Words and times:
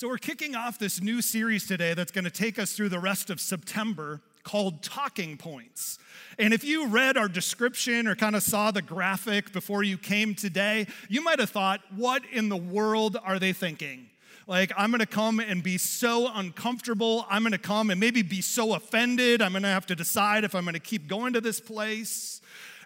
So, 0.00 0.08
we're 0.08 0.16
kicking 0.16 0.56
off 0.56 0.78
this 0.78 1.02
new 1.02 1.20
series 1.20 1.66
today 1.66 1.92
that's 1.92 2.10
going 2.10 2.24
to 2.24 2.30
take 2.30 2.58
us 2.58 2.72
through 2.72 2.88
the 2.88 2.98
rest 2.98 3.28
of 3.28 3.38
September 3.38 4.22
called 4.44 4.82
Talking 4.82 5.36
Points. 5.36 5.98
And 6.38 6.54
if 6.54 6.64
you 6.64 6.86
read 6.86 7.18
our 7.18 7.28
description 7.28 8.08
or 8.08 8.14
kind 8.14 8.34
of 8.34 8.42
saw 8.42 8.70
the 8.70 8.80
graphic 8.80 9.52
before 9.52 9.82
you 9.82 9.98
came 9.98 10.34
today, 10.34 10.86
you 11.10 11.22
might 11.22 11.38
have 11.38 11.50
thought, 11.50 11.82
what 11.94 12.22
in 12.32 12.48
the 12.48 12.56
world 12.56 13.18
are 13.22 13.38
they 13.38 13.52
thinking? 13.52 14.08
Like, 14.46 14.72
I'm 14.74 14.90
gonna 14.90 15.04
come 15.04 15.38
and 15.38 15.62
be 15.62 15.76
so 15.76 16.32
uncomfortable. 16.32 17.26
I'm 17.28 17.42
gonna 17.42 17.58
come 17.58 17.90
and 17.90 18.00
maybe 18.00 18.22
be 18.22 18.40
so 18.40 18.72
offended. 18.72 19.42
I'm 19.42 19.52
gonna 19.52 19.68
have 19.68 19.84
to 19.88 19.94
decide 19.94 20.44
if 20.44 20.54
I'm 20.54 20.64
gonna 20.64 20.80
keep 20.80 21.08
going 21.08 21.34
to 21.34 21.42
this 21.42 21.60
place. 21.60 22.39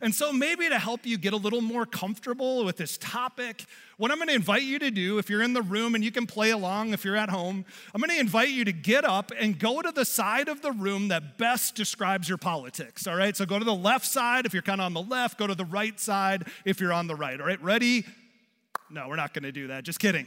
And 0.04 0.14
so, 0.14 0.34
maybe 0.34 0.68
to 0.68 0.78
help 0.78 1.06
you 1.06 1.16
get 1.16 1.32
a 1.32 1.36
little 1.38 1.62
more 1.62 1.86
comfortable 1.86 2.62
with 2.62 2.76
this 2.76 2.98
topic, 2.98 3.64
what 3.96 4.10
I'm 4.10 4.18
going 4.18 4.28
to 4.28 4.34
invite 4.34 4.60
you 4.60 4.78
to 4.78 4.90
do, 4.90 5.16
if 5.16 5.30
you're 5.30 5.40
in 5.40 5.54
the 5.54 5.62
room 5.62 5.94
and 5.94 6.04
you 6.04 6.12
can 6.12 6.26
play 6.26 6.50
along 6.50 6.92
if 6.92 7.06
you're 7.06 7.16
at 7.16 7.30
home, 7.30 7.64
I'm 7.94 8.02
going 8.02 8.10
to 8.10 8.20
invite 8.20 8.50
you 8.50 8.66
to 8.66 8.72
get 8.72 9.06
up 9.06 9.32
and 9.34 9.58
go 9.58 9.80
to 9.80 9.90
the 9.90 10.04
side 10.04 10.48
of 10.48 10.60
the 10.60 10.72
room 10.72 11.08
that 11.08 11.38
best 11.38 11.74
describes 11.74 12.28
your 12.28 12.36
politics. 12.36 13.06
All 13.06 13.16
right, 13.16 13.34
so 13.34 13.46
go 13.46 13.58
to 13.58 13.64
the 13.64 13.74
left 13.74 14.04
side 14.04 14.44
if 14.44 14.52
you're 14.52 14.62
kind 14.62 14.82
of 14.82 14.84
on 14.84 14.92
the 14.92 15.00
left, 15.00 15.38
go 15.38 15.46
to 15.46 15.54
the 15.54 15.64
right 15.64 15.98
side 15.98 16.48
if 16.66 16.80
you're 16.80 16.92
on 16.92 17.06
the 17.06 17.16
right. 17.16 17.40
All 17.40 17.46
right, 17.46 17.62
ready? 17.62 18.04
No, 18.90 19.08
we're 19.08 19.16
not 19.16 19.32
going 19.32 19.44
to 19.44 19.52
do 19.52 19.68
that. 19.68 19.84
Just 19.84 20.00
kidding. 20.00 20.26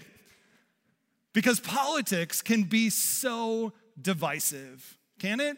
Because 1.33 1.59
politics 1.59 2.41
can 2.41 2.63
be 2.63 2.89
so 2.89 3.73
divisive, 4.01 4.97
can 5.19 5.39
it? 5.39 5.55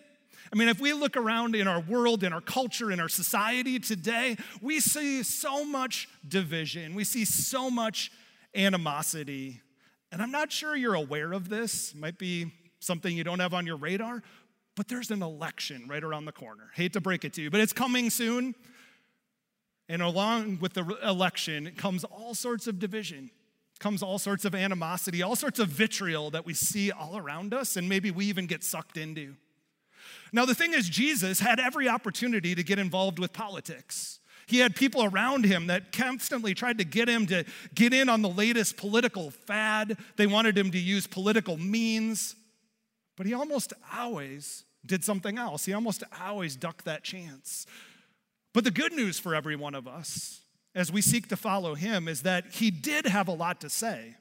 I 0.51 0.55
mean, 0.55 0.67
if 0.67 0.79
we 0.79 0.93
look 0.93 1.15
around 1.15 1.55
in 1.55 1.67
our 1.67 1.79
world, 1.79 2.23
in 2.23 2.33
our 2.33 2.41
culture, 2.41 2.91
in 2.91 2.99
our 2.99 3.09
society 3.09 3.79
today, 3.79 4.35
we 4.61 4.79
see 4.79 5.21
so 5.23 5.63
much 5.63 6.07
division. 6.27 6.95
We 6.95 7.03
see 7.03 7.25
so 7.25 7.69
much 7.69 8.11
animosity. 8.55 9.61
And 10.11 10.21
I'm 10.21 10.31
not 10.31 10.51
sure 10.51 10.75
you're 10.75 10.95
aware 10.95 11.33
of 11.33 11.49
this. 11.49 11.93
Might 11.93 12.17
be 12.17 12.51
something 12.79 13.15
you 13.15 13.23
don't 13.23 13.39
have 13.39 13.53
on 13.53 13.67
your 13.67 13.77
radar, 13.77 14.23
but 14.75 14.87
there's 14.87 15.11
an 15.11 15.21
election 15.21 15.85
right 15.87 16.03
around 16.03 16.25
the 16.25 16.31
corner. 16.31 16.71
Hate 16.73 16.93
to 16.93 17.01
break 17.01 17.25
it 17.25 17.33
to 17.33 17.41
you, 17.41 17.51
but 17.51 17.59
it's 17.59 17.73
coming 17.73 18.09
soon. 18.09 18.55
And 19.87 20.01
along 20.01 20.59
with 20.61 20.73
the 20.73 20.97
election 21.03 21.73
comes 21.75 22.03
all 22.03 22.33
sorts 22.33 22.67
of 22.67 22.79
division, 22.79 23.31
comes 23.79 24.01
all 24.01 24.19
sorts 24.19 24.45
of 24.45 24.55
animosity, 24.55 25.21
all 25.21 25.35
sorts 25.35 25.59
of 25.59 25.67
vitriol 25.67 26.31
that 26.31 26.45
we 26.45 26.53
see 26.53 26.91
all 26.91 27.17
around 27.17 27.53
us, 27.53 27.75
and 27.75 27.89
maybe 27.89 28.09
we 28.09 28.25
even 28.25 28.47
get 28.47 28.63
sucked 28.63 28.97
into. 28.97 29.35
Now, 30.31 30.45
the 30.45 30.55
thing 30.55 30.73
is, 30.73 30.87
Jesus 30.89 31.39
had 31.39 31.59
every 31.59 31.89
opportunity 31.89 32.55
to 32.55 32.63
get 32.63 32.79
involved 32.79 33.19
with 33.19 33.33
politics. 33.33 34.19
He 34.47 34.59
had 34.59 34.75
people 34.75 35.03
around 35.03 35.45
him 35.45 35.67
that 35.67 35.91
constantly 35.91 36.55
tried 36.55 36.79
to 36.79 36.83
get 36.83 37.07
him 37.07 37.27
to 37.27 37.45
get 37.75 37.93
in 37.93 38.09
on 38.09 38.23
the 38.23 38.29
latest 38.29 38.77
political 38.77 39.29
fad. 39.29 39.97
They 40.15 40.25
wanted 40.25 40.57
him 40.57 40.71
to 40.71 40.79
use 40.79 41.05
political 41.05 41.57
means, 41.57 42.35
but 43.15 43.27
he 43.27 43.33
almost 43.33 43.73
always 43.93 44.65
did 44.85 45.03
something 45.03 45.37
else. 45.37 45.65
He 45.65 45.73
almost 45.73 46.03
always 46.19 46.55
ducked 46.55 46.85
that 46.85 47.03
chance. 47.03 47.67
But 48.53 48.63
the 48.63 48.71
good 48.71 48.91
news 48.91 49.19
for 49.19 49.35
every 49.35 49.55
one 49.55 49.75
of 49.75 49.87
us 49.87 50.41
as 50.73 50.91
we 50.91 51.01
seek 51.01 51.27
to 51.29 51.37
follow 51.37 51.75
him 51.75 52.07
is 52.07 52.23
that 52.23 52.45
he 52.53 52.71
did 52.71 53.05
have 53.05 53.27
a 53.27 53.33
lot 53.33 53.61
to 53.61 53.69
say 53.69 54.15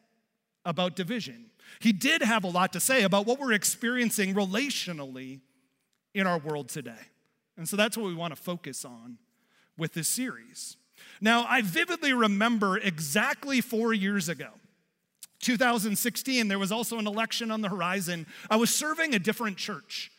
about 0.64 0.96
division. 0.96 1.46
He 1.80 1.92
did 1.92 2.22
have 2.22 2.44
a 2.44 2.48
lot 2.48 2.72
to 2.74 2.80
say 2.80 3.02
about 3.02 3.26
what 3.26 3.38
we're 3.38 3.52
experiencing 3.52 4.34
relationally 4.34 5.40
in 6.14 6.26
our 6.26 6.38
world 6.38 6.68
today. 6.68 7.08
And 7.56 7.68
so 7.68 7.76
that's 7.76 7.96
what 7.96 8.06
we 8.06 8.14
want 8.14 8.34
to 8.34 8.40
focus 8.40 8.84
on 8.84 9.18
with 9.76 9.94
this 9.94 10.08
series. 10.08 10.76
Now, 11.20 11.46
I 11.48 11.62
vividly 11.62 12.12
remember 12.12 12.78
exactly 12.78 13.60
four 13.60 13.92
years 13.92 14.28
ago, 14.28 14.50
2016, 15.40 16.48
there 16.48 16.58
was 16.58 16.72
also 16.72 16.98
an 16.98 17.06
election 17.06 17.50
on 17.50 17.60
the 17.60 17.68
horizon. 17.68 18.26
I 18.50 18.56
was 18.56 18.74
serving 18.74 19.14
a 19.14 19.18
different 19.18 19.56
church, 19.56 20.10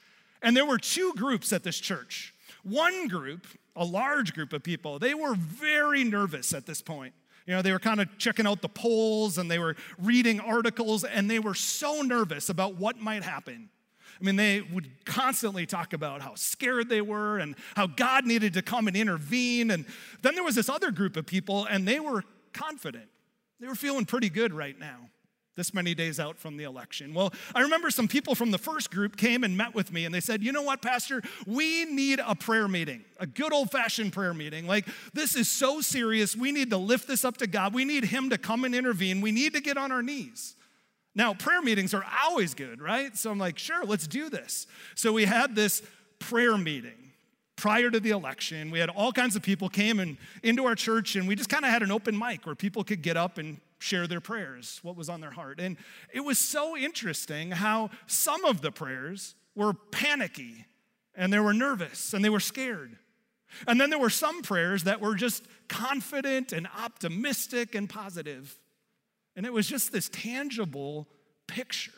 and 0.41 0.55
there 0.55 0.65
were 0.65 0.77
two 0.77 1.13
groups 1.17 1.51
at 1.51 1.63
this 1.63 1.77
church. 1.77 2.33
One 2.63 3.07
group, 3.07 3.45
a 3.75 3.83
large 3.83 4.33
group 4.33 4.53
of 4.53 4.63
people, 4.63 4.99
they 4.99 5.13
were 5.13 5.35
very 5.35 6.03
nervous 6.03 6.53
at 6.53 6.65
this 6.65 6.81
point. 6.81 7.13
You 7.45 7.55
know, 7.55 7.61
they 7.61 7.71
were 7.71 7.79
kind 7.79 7.99
of 7.99 8.17
checking 8.17 8.45
out 8.45 8.61
the 8.61 8.69
polls 8.69 9.37
and 9.37 9.49
they 9.49 9.59
were 9.59 9.75
reading 9.97 10.39
articles, 10.39 11.03
and 11.03 11.29
they 11.29 11.39
were 11.39 11.55
so 11.55 12.01
nervous 12.01 12.49
about 12.49 12.75
what 12.75 12.97
might 12.97 13.23
happen. 13.23 13.69
I 14.19 14.25
mean, 14.25 14.35
they 14.35 14.61
would 14.61 14.89
constantly 15.05 15.65
talk 15.65 15.93
about 15.93 16.21
how 16.21 16.35
scared 16.35 16.89
they 16.89 17.01
were 17.01 17.37
and 17.37 17.55
how 17.75 17.87
God 17.87 18.25
needed 18.25 18.53
to 18.53 18.61
come 18.61 18.87
and 18.87 18.97
intervene. 18.97 19.71
And 19.71 19.85
then 20.21 20.35
there 20.35 20.43
was 20.43 20.55
this 20.55 20.67
other 20.67 20.91
group 20.91 21.15
of 21.15 21.25
people, 21.25 21.65
and 21.65 21.87
they 21.87 21.99
were 21.99 22.23
confident. 22.51 23.07
They 23.61 23.67
were 23.67 23.75
feeling 23.75 24.05
pretty 24.05 24.29
good 24.29 24.53
right 24.53 24.77
now, 24.77 25.09
this 25.55 25.73
many 25.73 25.95
days 25.95 26.19
out 26.19 26.37
from 26.37 26.57
the 26.57 26.65
election. 26.65 27.13
Well, 27.13 27.33
I 27.55 27.61
remember 27.61 27.89
some 27.91 28.09
people 28.09 28.35
from 28.35 28.51
the 28.51 28.57
first 28.57 28.91
group 28.91 29.15
came 29.15 29.45
and 29.45 29.55
met 29.55 29.73
with 29.73 29.93
me, 29.93 30.03
and 30.03 30.13
they 30.13 30.19
said, 30.19 30.43
You 30.43 30.51
know 30.51 30.63
what, 30.63 30.81
Pastor? 30.81 31.21
We 31.47 31.85
need 31.85 32.19
a 32.25 32.35
prayer 32.35 32.67
meeting, 32.67 33.05
a 33.19 33.27
good 33.27 33.53
old 33.53 33.71
fashioned 33.71 34.11
prayer 34.11 34.33
meeting. 34.33 34.67
Like, 34.67 34.85
this 35.13 35.35
is 35.35 35.49
so 35.49 35.79
serious. 35.79 36.35
We 36.35 36.51
need 36.51 36.71
to 36.71 36.77
lift 36.77 37.07
this 37.07 37.23
up 37.23 37.37
to 37.37 37.47
God. 37.47 37.73
We 37.73 37.85
need 37.85 38.05
Him 38.05 38.29
to 38.31 38.37
come 38.37 38.65
and 38.65 38.75
intervene. 38.75 39.21
We 39.21 39.31
need 39.31 39.53
to 39.53 39.61
get 39.61 39.77
on 39.77 39.93
our 39.93 40.03
knees. 40.03 40.55
Now, 41.15 41.33
prayer 41.33 41.61
meetings 41.61 41.93
are 41.93 42.05
always 42.23 42.53
good, 42.53 42.81
right? 42.81 43.17
So 43.17 43.31
I'm 43.31 43.39
like, 43.39 43.57
sure, 43.57 43.83
let's 43.83 44.07
do 44.07 44.29
this. 44.29 44.67
So 44.95 45.11
we 45.11 45.25
had 45.25 45.55
this 45.55 45.81
prayer 46.19 46.57
meeting 46.57 47.11
prior 47.55 47.89
to 47.89 47.99
the 47.99 48.11
election. 48.11 48.71
We 48.71 48.79
had 48.79 48.89
all 48.89 49.11
kinds 49.11 49.35
of 49.35 49.41
people 49.41 49.69
came 49.69 49.99
and 49.99 50.17
into 50.43 50.65
our 50.65 50.75
church, 50.75 51.15
and 51.15 51.27
we 51.27 51.35
just 51.35 51.49
kind 51.49 51.65
of 51.65 51.71
had 51.71 51.83
an 51.83 51.91
open 51.91 52.17
mic 52.17 52.45
where 52.45 52.55
people 52.55 52.83
could 52.83 53.01
get 53.01 53.17
up 53.17 53.37
and 53.37 53.59
share 53.79 54.07
their 54.07 54.21
prayers, 54.21 54.79
what 54.83 54.95
was 54.95 55.09
on 55.09 55.21
their 55.21 55.31
heart. 55.31 55.59
And 55.59 55.77
it 56.13 56.21
was 56.21 56.37
so 56.37 56.77
interesting 56.77 57.51
how 57.51 57.89
some 58.07 58.45
of 58.45 58.61
the 58.61 58.71
prayers 58.71 59.35
were 59.55 59.73
panicky 59.73 60.65
and 61.15 61.33
they 61.33 61.39
were 61.39 61.53
nervous 61.53 62.13
and 62.13 62.23
they 62.23 62.29
were 62.29 62.39
scared. 62.39 62.97
And 63.67 63.79
then 63.79 63.89
there 63.89 63.99
were 63.99 64.09
some 64.09 64.41
prayers 64.41 64.83
that 64.83 65.01
were 65.01 65.15
just 65.15 65.45
confident 65.67 66.53
and 66.53 66.67
optimistic 66.77 67.73
and 67.73 67.89
positive. 67.89 68.58
And 69.39 69.45
it 69.45 69.53
was 69.53 69.67
just 69.67 69.93
this 69.93 70.09
tangible 70.09 71.07
picture 71.47 71.93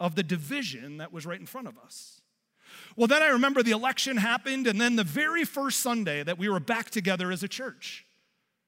of 0.00 0.14
the 0.14 0.22
division 0.22 0.96
that 0.96 1.12
was 1.12 1.26
right 1.26 1.38
in 1.38 1.44
front 1.44 1.68
of 1.68 1.76
us. 1.76 2.22
Well, 2.96 3.06
then 3.06 3.22
I 3.22 3.26
remember 3.26 3.62
the 3.62 3.72
election 3.72 4.16
happened, 4.16 4.66
and 4.66 4.80
then 4.80 4.96
the 4.96 5.04
very 5.04 5.44
first 5.44 5.80
Sunday 5.80 6.22
that 6.22 6.38
we 6.38 6.48
were 6.48 6.58
back 6.58 6.88
together 6.88 7.30
as 7.30 7.42
a 7.42 7.48
church. 7.48 8.06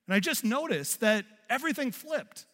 And 0.07 0.15
I 0.15 0.21
just 0.21 0.45
noticed 0.45 1.01
that 1.01 1.25
everything 1.49 1.91
flipped. 1.91 2.45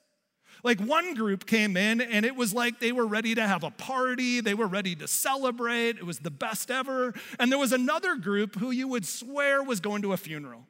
Like 0.63 0.79
one 0.79 1.15
group 1.15 1.45
came 1.45 1.77
in, 1.77 2.01
and 2.01 2.25
it 2.25 2.37
was 2.37 2.55
like 2.55 2.79
they 2.79 2.93
were 2.93 3.09
ready 3.09 3.35
to 3.35 3.49
have 3.49 3.65
a 3.65 3.73
party, 3.73 4.41
they 4.41 4.55
were 4.55 4.69
ready 4.69 4.95
to 4.95 5.09
celebrate, 5.09 5.97
it 5.97 6.07
was 6.07 6.21
the 6.21 6.31
best 6.31 6.71
ever. 6.71 7.15
And 7.41 7.51
there 7.51 7.59
was 7.59 7.73
another 7.73 8.15
group 8.15 8.55
who 8.55 8.71
you 8.71 8.87
would 8.87 9.05
swear 9.05 9.61
was 9.61 9.81
going 9.81 10.03
to 10.03 10.13
a 10.13 10.17
funeral. 10.17 10.69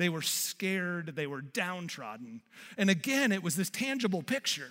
They 0.00 0.08
were 0.08 0.22
scared, 0.22 1.14
they 1.14 1.26
were 1.26 1.42
downtrodden. 1.42 2.40
And 2.78 2.88
again, 2.88 3.32
it 3.32 3.42
was 3.42 3.54
this 3.54 3.68
tangible 3.68 4.22
picture 4.22 4.70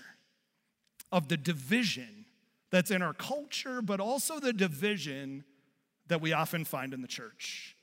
of 1.12 1.28
the 1.28 1.38
division 1.38 2.26
that's 2.72 2.90
in 2.90 3.04
our 3.04 3.14
culture, 3.14 3.84
but 3.84 4.00
also 4.00 4.40
the 4.40 4.54
division 4.54 5.44
that 6.08 6.20
we 6.20 6.34
often 6.34 6.66
find 6.66 6.96
in 6.96 7.04
the 7.04 7.08
church. 7.08 7.76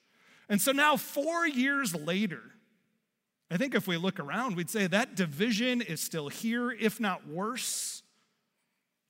And 0.48 0.60
so 0.60 0.72
now, 0.72 0.96
four 0.96 1.46
years 1.46 1.94
later, 1.94 2.42
I 3.48 3.58
think 3.58 3.76
if 3.76 3.86
we 3.86 3.96
look 3.96 4.18
around, 4.18 4.56
we'd 4.56 4.68
say 4.68 4.88
that 4.88 5.14
division 5.14 5.82
is 5.82 6.00
still 6.00 6.26
here, 6.26 6.72
if 6.72 6.98
not 6.98 7.28
worse. 7.28 8.02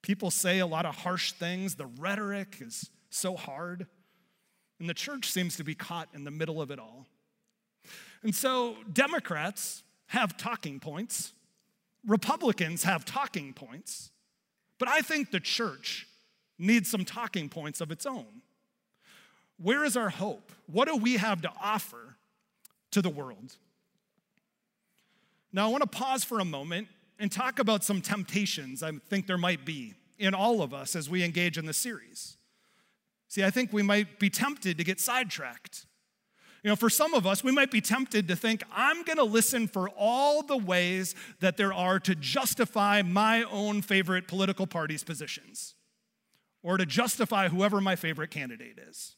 People 0.02 0.30
say 0.30 0.58
a 0.58 0.66
lot 0.66 0.84
of 0.84 0.94
harsh 0.94 1.32
things, 1.32 1.76
the 1.76 1.86
rhetoric 1.86 2.58
is 2.60 2.90
so 3.08 3.34
hard. 3.34 3.86
And 4.78 4.90
the 4.90 4.94
church 4.94 5.32
seems 5.32 5.56
to 5.56 5.64
be 5.64 5.74
caught 5.74 6.10
in 6.12 6.24
the 6.24 6.30
middle 6.30 6.60
of 6.60 6.70
it 6.70 6.78
all. 6.78 7.06
And 8.22 8.34
so 8.34 8.76
Democrats 8.92 9.82
have 10.06 10.36
talking 10.36 10.80
points, 10.80 11.32
Republicans 12.06 12.84
have 12.84 13.04
talking 13.04 13.52
points, 13.52 14.10
but 14.78 14.88
I 14.88 15.00
think 15.00 15.30
the 15.30 15.40
church 15.40 16.06
needs 16.58 16.90
some 16.90 17.04
talking 17.04 17.48
points 17.48 17.80
of 17.80 17.90
its 17.90 18.06
own. 18.06 18.42
Where 19.58 19.84
is 19.84 19.96
our 19.96 20.10
hope? 20.10 20.52
What 20.66 20.88
do 20.88 20.96
we 20.96 21.16
have 21.16 21.42
to 21.42 21.52
offer 21.62 22.16
to 22.92 23.02
the 23.02 23.08
world? 23.08 23.56
Now, 25.52 25.66
I 25.66 25.70
want 25.70 25.82
to 25.82 25.88
pause 25.88 26.24
for 26.24 26.40
a 26.40 26.44
moment 26.44 26.88
and 27.18 27.32
talk 27.32 27.58
about 27.58 27.82
some 27.82 28.02
temptations 28.02 28.82
I 28.82 28.92
think 29.08 29.26
there 29.26 29.38
might 29.38 29.64
be 29.64 29.94
in 30.18 30.34
all 30.34 30.62
of 30.62 30.74
us 30.74 30.94
as 30.94 31.08
we 31.08 31.24
engage 31.24 31.56
in 31.56 31.66
this 31.66 31.78
series. 31.78 32.36
See, 33.28 33.42
I 33.42 33.50
think 33.50 33.72
we 33.72 33.82
might 33.82 34.18
be 34.18 34.30
tempted 34.30 34.78
to 34.78 34.84
get 34.84 35.00
sidetracked 35.00 35.85
you 36.66 36.70
know, 36.72 36.74
for 36.74 36.90
some 36.90 37.14
of 37.14 37.28
us, 37.28 37.44
we 37.44 37.52
might 37.52 37.70
be 37.70 37.80
tempted 37.80 38.26
to 38.26 38.34
think, 38.34 38.64
I'm 38.72 39.04
going 39.04 39.18
to 39.18 39.22
listen 39.22 39.68
for 39.68 39.88
all 39.90 40.42
the 40.42 40.56
ways 40.56 41.14
that 41.38 41.56
there 41.56 41.72
are 41.72 42.00
to 42.00 42.16
justify 42.16 43.02
my 43.02 43.44
own 43.44 43.82
favorite 43.82 44.26
political 44.26 44.66
party's 44.66 45.04
positions 45.04 45.76
or 46.64 46.76
to 46.76 46.84
justify 46.84 47.46
whoever 47.46 47.80
my 47.80 47.94
favorite 47.94 48.32
candidate 48.32 48.80
is. 48.80 49.14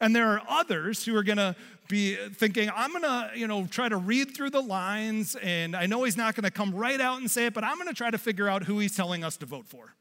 And 0.00 0.16
there 0.16 0.26
are 0.26 0.40
others 0.48 1.04
who 1.04 1.14
are 1.16 1.22
going 1.22 1.36
to 1.36 1.54
be 1.86 2.14
thinking, 2.14 2.70
I'm 2.74 2.92
going 2.92 3.02
to, 3.02 3.30
you 3.34 3.46
know, 3.46 3.66
try 3.66 3.90
to 3.90 3.98
read 3.98 4.34
through 4.34 4.48
the 4.48 4.62
lines 4.62 5.36
and 5.42 5.76
I 5.76 5.84
know 5.84 6.04
he's 6.04 6.16
not 6.16 6.34
going 6.34 6.44
to 6.44 6.50
come 6.50 6.74
right 6.74 6.98
out 6.98 7.20
and 7.20 7.30
say 7.30 7.44
it, 7.44 7.52
but 7.52 7.62
I'm 7.62 7.76
going 7.76 7.88
to 7.88 7.94
try 7.94 8.10
to 8.10 8.16
figure 8.16 8.48
out 8.48 8.62
who 8.62 8.78
he's 8.78 8.96
telling 8.96 9.22
us 9.22 9.36
to 9.36 9.44
vote 9.44 9.66
for. 9.66 9.96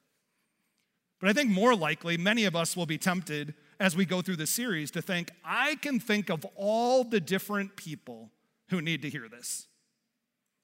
But 1.19 1.29
I 1.29 1.33
think 1.33 1.49
more 1.49 1.75
likely, 1.75 2.15
many 2.15 2.45
of 2.45 2.55
us 2.55 2.77
will 2.77 2.85
be 2.85 2.97
tempted 2.97 3.53
as 3.79 3.95
we 3.95 4.05
go 4.05 4.21
through 4.21 4.37
this 4.37 4.51
series 4.51 4.91
to 4.91 5.01
think, 5.01 5.31
I 5.43 5.75
can 5.75 5.99
think 5.99 6.29
of 6.29 6.45
all 6.55 7.03
the 7.03 7.19
different 7.19 7.75
people 7.75 8.31
who 8.69 8.81
need 8.81 9.01
to 9.03 9.09
hear 9.09 9.27
this. 9.29 9.67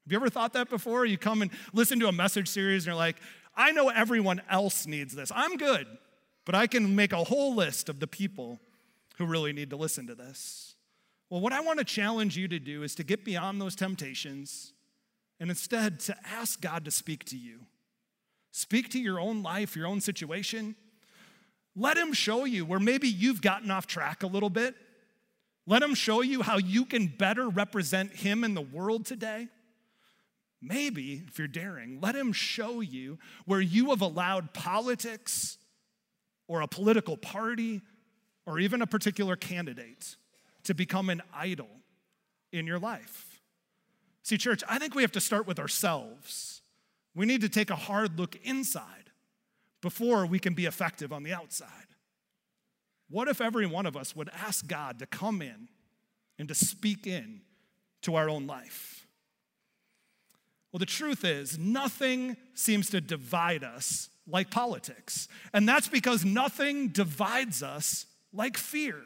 Have 0.05 0.11
you 0.11 0.17
ever 0.17 0.29
thought 0.29 0.53
that 0.53 0.69
before? 0.69 1.05
You 1.05 1.17
come 1.17 1.41
and 1.41 1.51
listen 1.73 1.99
to 1.99 2.07
a 2.07 2.11
message 2.11 2.47
series 2.47 2.83
and 2.83 2.87
you're 2.87 2.95
like, 2.95 3.17
I 3.55 3.71
know 3.71 3.89
everyone 3.89 4.41
else 4.49 4.85
needs 4.85 5.15
this. 5.15 5.31
I'm 5.33 5.57
good, 5.57 5.87
but 6.45 6.55
I 6.55 6.67
can 6.67 6.95
make 6.95 7.13
a 7.13 7.23
whole 7.23 7.55
list 7.55 7.87
of 7.87 7.99
the 7.99 8.07
people 8.07 8.59
who 9.17 9.25
really 9.25 9.53
need 9.53 9.69
to 9.69 9.77
listen 9.77 10.07
to 10.07 10.15
this. 10.15 10.75
Well, 11.29 11.39
what 11.39 11.53
I 11.53 11.61
want 11.61 11.79
to 11.79 11.85
challenge 11.85 12.35
you 12.35 12.47
to 12.47 12.59
do 12.59 12.83
is 12.83 12.95
to 12.95 13.03
get 13.03 13.23
beyond 13.23 13.61
those 13.61 13.75
temptations 13.75 14.73
and 15.39 15.49
instead 15.49 15.99
to 16.01 16.15
ask 16.25 16.61
God 16.61 16.85
to 16.85 16.91
speak 16.91 17.23
to 17.25 17.37
you. 17.37 17.61
Speak 18.51 18.89
to 18.89 18.99
your 18.99 19.19
own 19.19 19.41
life, 19.41 19.75
your 19.75 19.87
own 19.87 19.99
situation. 19.99 20.75
Let 21.75 21.97
Him 21.97 22.13
show 22.13 22.45
you 22.45 22.65
where 22.65 22.79
maybe 22.79 23.07
you've 23.07 23.41
gotten 23.41 23.71
off 23.71 23.87
track 23.87 24.23
a 24.23 24.27
little 24.27 24.49
bit. 24.49 24.75
Let 25.65 25.81
Him 25.81 25.95
show 25.95 26.21
you 26.21 26.41
how 26.41 26.57
you 26.57 26.85
can 26.85 27.07
better 27.07 27.49
represent 27.49 28.13
Him 28.13 28.43
in 28.43 28.53
the 28.53 28.61
world 28.61 29.05
today. 29.05 29.47
Maybe, 30.61 31.23
if 31.27 31.37
you're 31.37 31.47
daring, 31.47 31.99
let 31.99 32.15
Him 32.15 32.31
show 32.31 32.81
you 32.81 33.17
where 33.45 33.61
you 33.61 33.89
have 33.89 34.01
allowed 34.01 34.53
politics 34.53 35.57
or 36.47 36.61
a 36.61 36.67
political 36.67 37.17
party 37.17 37.81
or 38.45 38.59
even 38.59 38.81
a 38.81 38.87
particular 38.87 39.35
candidate 39.35 40.15
to 40.63 40.73
become 40.73 41.09
an 41.09 41.21
idol 41.33 41.69
in 42.51 42.67
your 42.67 42.79
life. 42.79 43.41
See, 44.21 44.37
church, 44.37 44.63
I 44.69 44.79
think 44.79 44.95
we 44.95 45.01
have 45.01 45.11
to 45.13 45.21
start 45.21 45.47
with 45.47 45.59
ourselves. 45.59 46.61
We 47.15 47.25
need 47.25 47.41
to 47.41 47.49
take 47.49 47.69
a 47.69 47.75
hard 47.75 48.17
look 48.17 48.37
inside 48.43 49.11
before 49.83 50.25
we 50.25 50.39
can 50.39 50.55
be 50.55 50.65
effective 50.65 51.13
on 51.13 51.21
the 51.21 51.33
outside. 51.33 51.67
What 53.09 53.27
if 53.27 53.41
every 53.41 53.67
one 53.67 53.85
of 53.85 53.95
us 53.95 54.15
would 54.15 54.29
ask 54.33 54.65
God 54.65 54.97
to 54.97 55.05
come 55.05 55.41
in 55.43 55.67
and 56.39 56.47
to 56.47 56.55
speak 56.55 57.05
in 57.05 57.41
to 58.01 58.15
our 58.15 58.29
own 58.29 58.47
life? 58.47 59.05
Well, 60.71 60.79
the 60.79 60.87
truth 60.87 61.23
is, 61.23 61.59
nothing 61.59 62.37
seems 62.55 62.89
to 62.89 63.01
divide 63.01 63.63
us 63.63 64.09
like 64.25 64.49
politics. 64.49 65.27
And 65.53 65.69
that's 65.69 65.87
because 65.87 66.25
nothing 66.25 66.87
divides 66.87 67.61
us 67.61 68.07
like 68.31 68.57
fear. 68.57 68.97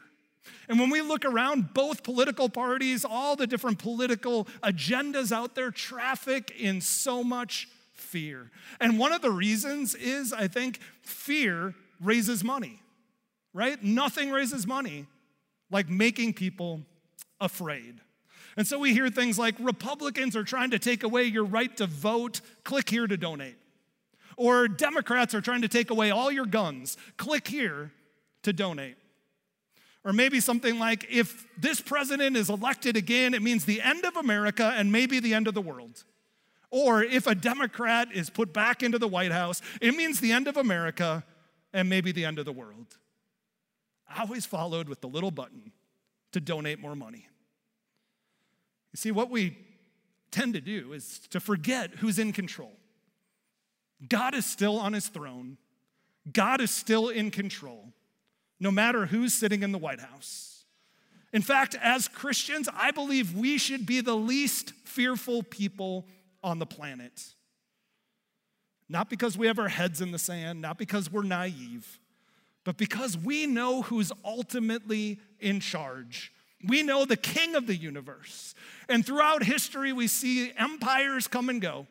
And 0.68 0.78
when 0.78 0.88
we 0.88 1.02
look 1.02 1.24
around, 1.26 1.74
both 1.74 2.04
political 2.04 2.48
parties, 2.48 3.04
all 3.04 3.36
the 3.36 3.46
different 3.46 3.78
political 3.78 4.44
agendas 4.62 5.32
out 5.32 5.54
there 5.54 5.70
traffic 5.70 6.52
in 6.58 6.80
so 6.80 7.22
much 7.22 7.68
fear. 8.00 8.50
And 8.80 8.98
one 8.98 9.12
of 9.12 9.22
the 9.22 9.30
reasons 9.30 9.94
is, 9.94 10.32
I 10.32 10.48
think, 10.48 10.80
fear 11.02 11.74
raises 12.00 12.44
money, 12.44 12.80
right? 13.52 13.82
Nothing 13.82 14.30
raises 14.30 14.66
money 14.66 15.06
like 15.70 15.88
making 15.88 16.34
people 16.34 16.82
afraid. 17.40 18.00
And 18.56 18.66
so 18.66 18.78
we 18.78 18.92
hear 18.92 19.08
things 19.08 19.38
like 19.38 19.54
Republicans 19.60 20.34
are 20.34 20.44
trying 20.44 20.70
to 20.70 20.78
take 20.78 21.04
away 21.04 21.24
your 21.24 21.44
right 21.44 21.74
to 21.76 21.86
vote, 21.86 22.40
click 22.64 22.90
here 22.90 23.06
to 23.06 23.16
donate. 23.16 23.56
Or 24.36 24.68
Democrats 24.68 25.34
are 25.34 25.40
trying 25.40 25.62
to 25.62 25.68
take 25.68 25.90
away 25.90 26.10
all 26.10 26.30
your 26.30 26.46
guns, 26.46 26.96
click 27.16 27.46
here 27.46 27.92
to 28.42 28.52
donate. 28.52 28.96
Or 30.04 30.12
maybe 30.12 30.40
something 30.40 30.78
like 30.78 31.06
if 31.10 31.46
this 31.56 31.80
president 31.80 32.36
is 32.36 32.48
elected 32.48 32.96
again, 32.96 33.34
it 33.34 33.42
means 33.42 33.64
the 33.64 33.82
end 33.82 34.04
of 34.04 34.16
America 34.16 34.72
and 34.76 34.90
maybe 34.90 35.20
the 35.20 35.34
end 35.34 35.48
of 35.48 35.54
the 35.54 35.60
world. 35.60 36.04
Or 36.70 37.02
if 37.02 37.26
a 37.26 37.34
Democrat 37.34 38.08
is 38.12 38.30
put 38.30 38.52
back 38.52 38.82
into 38.82 38.98
the 38.98 39.08
White 39.08 39.32
House, 39.32 39.62
it 39.80 39.94
means 39.94 40.20
the 40.20 40.32
end 40.32 40.48
of 40.48 40.56
America 40.56 41.24
and 41.72 41.88
maybe 41.88 42.12
the 42.12 42.24
end 42.24 42.38
of 42.38 42.44
the 42.44 42.52
world. 42.52 42.98
I 44.08 44.22
Always 44.22 44.46
followed 44.46 44.88
with 44.88 45.00
the 45.00 45.08
little 45.08 45.30
button 45.30 45.72
to 46.32 46.40
donate 46.40 46.78
more 46.78 46.94
money. 46.94 47.26
You 48.92 48.96
see, 48.96 49.10
what 49.10 49.30
we 49.30 49.56
tend 50.30 50.54
to 50.54 50.60
do 50.60 50.92
is 50.92 51.20
to 51.30 51.40
forget 51.40 51.90
who's 51.96 52.18
in 52.18 52.32
control. 52.32 52.72
God 54.06 54.34
is 54.34 54.46
still 54.46 54.78
on 54.78 54.92
his 54.92 55.08
throne, 55.08 55.58
God 56.30 56.60
is 56.60 56.70
still 56.70 57.08
in 57.08 57.30
control 57.30 57.92
no 58.60 58.70
matter 58.70 59.06
who's 59.06 59.34
sitting 59.34 59.62
in 59.62 59.72
the 59.72 59.78
White 59.78 60.00
House. 60.00 60.64
In 61.32 61.42
fact, 61.42 61.76
as 61.80 62.08
Christians, 62.08 62.68
I 62.74 62.90
believe 62.90 63.36
we 63.36 63.58
should 63.58 63.86
be 63.86 64.00
the 64.00 64.16
least 64.16 64.72
fearful 64.84 65.42
people 65.42 66.06
on 66.48 66.58
the 66.58 66.66
planet. 66.66 67.34
Not 68.88 69.10
because 69.10 69.36
we 69.36 69.46
have 69.46 69.58
our 69.58 69.68
heads 69.68 70.00
in 70.00 70.12
the 70.12 70.18
sand, 70.18 70.62
not 70.62 70.78
because 70.78 71.12
we're 71.12 71.22
naive, 71.22 72.00
but 72.64 72.78
because 72.78 73.18
we 73.18 73.46
know 73.46 73.82
who's 73.82 74.10
ultimately 74.24 75.20
in 75.38 75.60
charge. 75.60 76.32
We 76.66 76.82
know 76.82 77.04
the 77.04 77.16
king 77.16 77.54
of 77.54 77.66
the 77.66 77.76
universe. 77.76 78.54
And 78.88 79.04
throughout 79.04 79.44
history, 79.44 79.92
we 79.92 80.06
see 80.06 80.52
empires 80.56 81.28
come 81.28 81.50
and 81.50 81.60
go, 81.60 81.86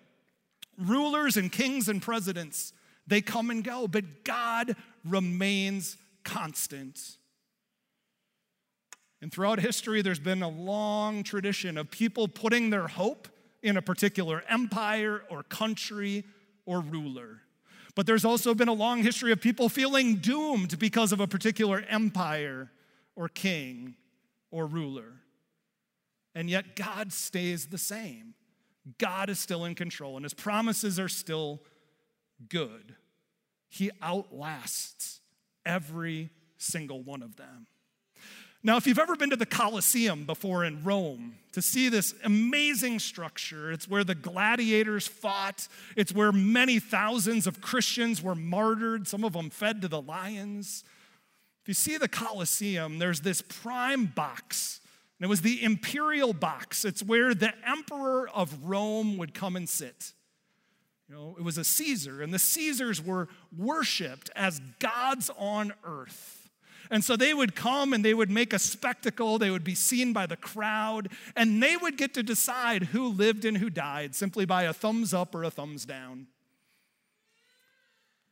rulers 0.77 1.37
and 1.37 1.51
kings 1.51 1.87
and 1.87 2.01
presidents, 2.01 2.73
they 3.05 3.21
come 3.21 3.51
and 3.51 3.63
go, 3.63 3.87
but 3.87 4.23
God 4.23 4.75
remains 5.05 5.97
constant. 6.23 6.99
And 9.21 9.31
throughout 9.31 9.59
history, 9.59 10.01
there's 10.01 10.19
been 10.19 10.41
a 10.41 10.49
long 10.49 11.23
tradition 11.23 11.77
of 11.77 11.89
people 11.89 12.27
putting 12.27 12.71
their 12.71 12.87
hope 12.87 13.27
in 13.61 13.77
a 13.77 13.81
particular 13.81 14.43
empire 14.49 15.23
or 15.29 15.43
country 15.43 16.23
or 16.65 16.81
ruler. 16.81 17.41
But 17.95 18.05
there's 18.05 18.25
also 18.25 18.53
been 18.53 18.67
a 18.67 18.73
long 18.73 19.01
history 19.01 19.31
of 19.31 19.41
people 19.41 19.69
feeling 19.69 20.17
doomed 20.17 20.77
because 20.77 21.11
of 21.11 21.19
a 21.19 21.27
particular 21.27 21.83
empire 21.89 22.69
or 23.15 23.27
king 23.27 23.95
or 24.51 24.67
ruler. 24.67 25.13
And 26.35 26.49
yet, 26.49 26.75
God 26.75 27.11
stays 27.11 27.67
the 27.67 27.79
same. 27.79 28.35
God 28.99 29.29
is 29.29 29.39
still 29.39 29.65
in 29.65 29.73
control, 29.73 30.15
and 30.15 30.23
his 30.23 30.35
promises 30.35 30.99
are 30.99 31.09
still 31.09 31.61
good. 32.47 32.95
He 33.69 33.89
outlasts 34.01 35.19
every 35.65 36.29
single 36.57 37.01
one 37.01 37.23
of 37.23 37.35
them. 37.35 37.65
Now, 38.63 38.75
if 38.75 38.87
you've 38.87 38.99
ever 38.99 39.15
been 39.15 39.29
to 39.29 39.35
the 39.35 39.45
Colosseum 39.45 40.25
before 40.25 40.65
in 40.65 40.83
Rome 40.83 41.35
to 41.51 41.61
see 41.61 41.89
this 41.89 42.13
amazing 42.23 42.99
structure, 42.99 43.71
it's 43.71 43.87
where 43.87 44.03
the 44.03 44.15
gladiators 44.15 45.07
fought, 45.07 45.67
it's 45.95 46.11
where 46.11 46.31
many 46.31 46.79
thousands 46.79 47.45
of 47.47 47.61
Christians 47.61 48.21
were 48.21 48.35
martyred, 48.35 49.07
some 49.07 49.23
of 49.23 49.33
them 49.33 49.49
fed 49.49 49.81
to 49.83 49.87
the 49.87 50.01
lions. 50.01 50.83
If 51.61 51.67
you 51.67 51.73
see 51.75 51.97
the 51.97 52.07
Colosseum, 52.07 52.97
there's 52.97 53.21
this 53.21 53.41
prime 53.41 54.05
box, 54.07 54.81
and 55.19 55.25
it 55.25 55.29
was 55.29 55.41
the 55.41 55.63
imperial 55.63 56.33
box. 56.33 56.83
It's 56.83 57.03
where 57.03 57.33
the 57.33 57.53
emperor 57.67 58.27
of 58.29 58.65
Rome 58.65 59.17
would 59.17 59.33
come 59.33 59.55
and 59.55 59.69
sit. 59.69 60.13
You 61.07 61.15
know, 61.15 61.35
it 61.37 61.43
was 61.43 61.57
a 61.57 61.63
Caesar, 61.63 62.21
and 62.21 62.33
the 62.33 62.39
Caesars 62.39 63.01
were 63.01 63.29
worshiped 63.55 64.29
as 64.35 64.59
gods 64.79 65.29
on 65.37 65.73
earth. 65.85 66.36
And 66.89 67.03
so 67.03 67.15
they 67.15 67.33
would 67.33 67.55
come 67.55 67.93
and 67.93 68.03
they 68.03 68.13
would 68.13 68.29
make 68.29 68.53
a 68.53 68.59
spectacle, 68.59 69.37
they 69.37 69.51
would 69.51 69.63
be 69.63 69.75
seen 69.75 70.13
by 70.13 70.25
the 70.25 70.37
crowd, 70.37 71.09
and 71.35 71.61
they 71.61 71.77
would 71.77 71.97
get 71.97 72.13
to 72.15 72.23
decide 72.23 72.83
who 72.83 73.07
lived 73.07 73.45
and 73.45 73.57
who 73.57 73.69
died 73.69 74.15
simply 74.15 74.45
by 74.45 74.63
a 74.63 74.73
thumbs 74.73 75.13
up 75.13 75.35
or 75.35 75.43
a 75.43 75.51
thumbs 75.51 75.85
down. 75.85 76.27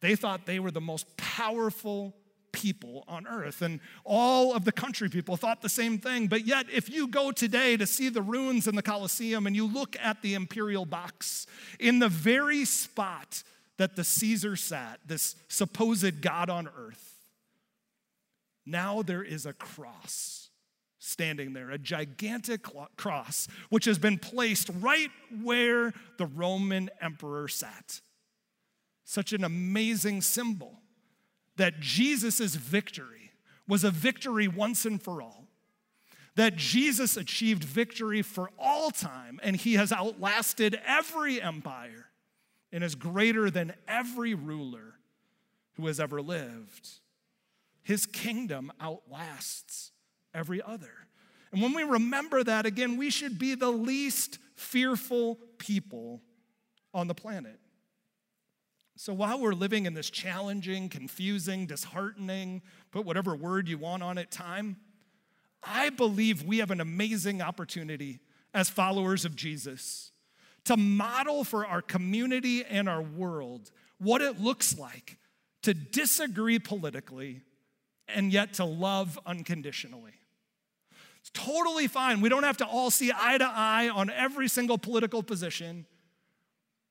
They 0.01 0.15
thought 0.15 0.45
they 0.45 0.59
were 0.59 0.71
the 0.71 0.81
most 0.81 1.17
powerful 1.17 2.15
people 2.51 3.03
on 3.07 3.27
earth. 3.27 3.61
And 3.61 3.79
all 4.03 4.53
of 4.55 4.65
the 4.65 4.71
country 4.71 5.09
people 5.09 5.35
thought 5.35 5.61
the 5.61 5.69
same 5.69 5.97
thing. 5.97 6.27
But 6.27 6.47
yet, 6.47 6.67
if 6.71 6.89
you 6.89 7.07
go 7.07 7.31
today 7.31 7.75
to 7.77 7.85
see 7.85 8.09
the 8.09 8.21
ruins 8.21 8.67
in 8.67 8.75
the 8.75 8.81
Colosseum 8.81 9.45
and 9.45 9.55
you 9.55 9.67
look 9.67 9.95
at 10.01 10.21
the 10.21 10.33
imperial 10.33 10.85
box, 10.85 11.45
in 11.79 11.99
the 11.99 12.09
very 12.09 12.65
spot 12.65 13.43
that 13.77 13.95
the 13.95 14.03
Caesar 14.03 14.55
sat, 14.55 14.99
this 15.05 15.35
supposed 15.49 16.21
God 16.21 16.49
on 16.49 16.69
earth, 16.77 17.14
now 18.65 19.01
there 19.01 19.23
is 19.23 19.45
a 19.45 19.53
cross 19.53 20.49
standing 20.97 21.53
there, 21.53 21.69
a 21.69 21.77
gigantic 21.77 22.65
cross, 22.97 23.47
which 23.69 23.85
has 23.85 23.99
been 23.99 24.17
placed 24.17 24.69
right 24.79 25.11
where 25.43 25.93
the 26.17 26.25
Roman 26.25 26.89
emperor 26.99 27.47
sat. 27.47 28.01
Such 29.03 29.31
an 29.33 29.43
amazing 29.43 30.21
symbol 30.21 30.79
that 31.57 31.79
Jesus' 31.79 32.55
victory 32.55 33.31
was 33.67 33.83
a 33.83 33.91
victory 33.91 34.47
once 34.47 34.85
and 34.85 35.01
for 35.01 35.21
all. 35.21 35.47
That 36.35 36.57
Jesus 36.57 37.15
achieved 37.15 37.63
victory 37.63 38.21
for 38.21 38.49
all 38.59 38.91
time, 38.91 39.39
and 39.41 39.55
he 39.55 39.75
has 39.75 39.91
outlasted 39.91 40.79
every 40.85 41.41
empire 41.41 42.07
and 42.73 42.83
is 42.83 42.95
greater 42.95 43.49
than 43.49 43.73
every 43.87 44.33
ruler 44.33 44.95
who 45.75 45.87
has 45.87 45.99
ever 45.99 46.21
lived. 46.21 46.89
His 47.85 48.07
kingdom 48.07 48.71
outlasts 48.81 49.91
every 50.33 50.59
other. 50.59 50.91
And 51.51 51.61
when 51.61 51.75
we 51.75 51.83
remember 51.83 52.43
that, 52.43 52.65
again, 52.65 52.97
we 52.97 53.11
should 53.11 53.37
be 53.37 53.53
the 53.53 53.69
least 53.69 54.39
fearful 54.55 55.37
people 55.59 56.23
on 56.95 57.07
the 57.07 57.13
planet. 57.13 57.59
So 58.97 59.13
while 59.13 59.39
we're 59.39 59.53
living 59.53 59.85
in 59.85 59.93
this 59.93 60.09
challenging, 60.09 60.89
confusing, 60.89 61.67
disheartening, 61.67 62.63
put 62.89 63.05
whatever 63.05 63.35
word 63.35 63.69
you 63.69 63.77
want 63.77 64.01
on 64.01 64.17
it 64.17 64.31
time, 64.31 64.77
I 65.61 65.91
believe 65.91 66.43
we 66.43 66.57
have 66.57 66.71
an 66.71 66.81
amazing 66.81 67.39
opportunity 67.39 68.19
as 68.51 68.67
followers 68.67 69.25
of 69.25 69.35
Jesus 69.35 70.11
to 70.63 70.75
model 70.75 71.43
for 71.43 71.67
our 71.67 71.83
community 71.83 72.65
and 72.65 72.89
our 72.89 73.03
world 73.03 73.69
what 73.99 74.23
it 74.23 74.41
looks 74.41 74.79
like 74.79 75.19
to 75.61 75.75
disagree 75.75 76.57
politically 76.57 77.43
and 78.07 78.31
yet 78.31 78.53
to 78.53 78.65
love 78.65 79.19
unconditionally. 79.25 80.13
It's 81.19 81.31
totally 81.33 81.87
fine. 81.87 82.21
We 82.21 82.29
don't 82.29 82.43
have 82.43 82.57
to 82.57 82.65
all 82.65 82.91
see 82.91 83.11
eye 83.11 83.37
to 83.37 83.45
eye 83.45 83.89
on 83.89 84.09
every 84.09 84.47
single 84.47 84.77
political 84.77 85.23
position. 85.23 85.85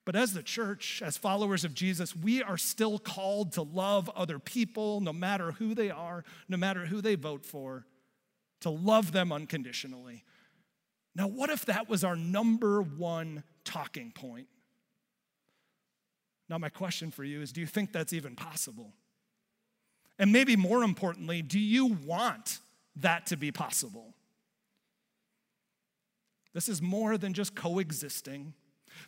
But 0.04 0.16
as 0.16 0.32
the 0.32 0.42
church, 0.42 1.02
as 1.04 1.16
followers 1.16 1.64
of 1.64 1.72
Jesus, 1.72 2.14
we 2.14 2.42
are 2.42 2.58
still 2.58 2.98
called 2.98 3.52
to 3.52 3.62
love 3.62 4.10
other 4.10 4.38
people, 4.38 5.00
no 5.00 5.12
matter 5.12 5.52
who 5.52 5.74
they 5.74 5.90
are, 5.90 6.24
no 6.48 6.56
matter 6.56 6.86
who 6.86 7.00
they 7.00 7.14
vote 7.14 7.46
for, 7.46 7.86
to 8.60 8.70
love 8.70 9.12
them 9.12 9.32
unconditionally. 9.32 10.24
Now, 11.14 11.28
what 11.28 11.48
if 11.48 11.64
that 11.66 11.88
was 11.88 12.02
our 12.02 12.16
number 12.16 12.82
one 12.82 13.44
talking 13.64 14.10
point? 14.10 14.48
Now, 16.48 16.58
my 16.58 16.68
question 16.68 17.10
for 17.10 17.24
you 17.24 17.40
is 17.40 17.52
do 17.52 17.60
you 17.60 17.66
think 17.66 17.92
that's 17.92 18.12
even 18.12 18.34
possible? 18.36 18.92
And 20.18 20.32
maybe 20.32 20.56
more 20.56 20.82
importantly, 20.82 21.42
do 21.42 21.58
you 21.58 21.86
want 21.86 22.58
that 22.96 23.26
to 23.26 23.36
be 23.36 23.50
possible? 23.50 24.14
This 26.52 26.68
is 26.68 26.80
more 26.80 27.18
than 27.18 27.32
just 27.32 27.54
coexisting. 27.56 28.54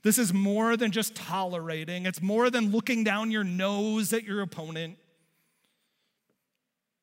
This 0.02 0.18
is 0.18 0.34
more 0.34 0.76
than 0.76 0.90
just 0.90 1.14
tolerating. 1.14 2.06
It's 2.06 2.20
more 2.20 2.50
than 2.50 2.72
looking 2.72 3.04
down 3.04 3.30
your 3.30 3.44
nose 3.44 4.12
at 4.12 4.25
your 4.25 4.42
opponent. 4.42 4.98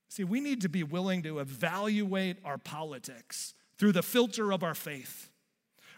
See, 0.10 0.24
we 0.24 0.42
need 0.42 0.62
to 0.62 0.70
be 0.70 0.84
willing 0.84 1.24
to 1.24 1.40
evaluate 1.40 2.38
our 2.44 2.58
politics 2.58 3.54
through 3.78 3.94
the 3.94 4.04
filter 4.04 4.52
of 4.52 4.64
our 4.64 4.76
faith 4.76 5.30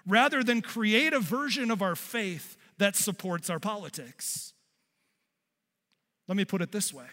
rather 0.08 0.44
than 0.44 0.62
create 0.62 1.14
a 1.14 1.20
version 1.20 1.72
of 1.72 1.82
our 1.82 1.96
faith 1.96 2.56
that 2.78 2.96
supports 2.96 3.50
our 3.50 3.60
politics. 3.60 4.54
Let 6.28 6.38
me 6.38 6.46
put 6.46 6.62
it 6.62 6.72
this 6.72 6.94
way 6.94 7.08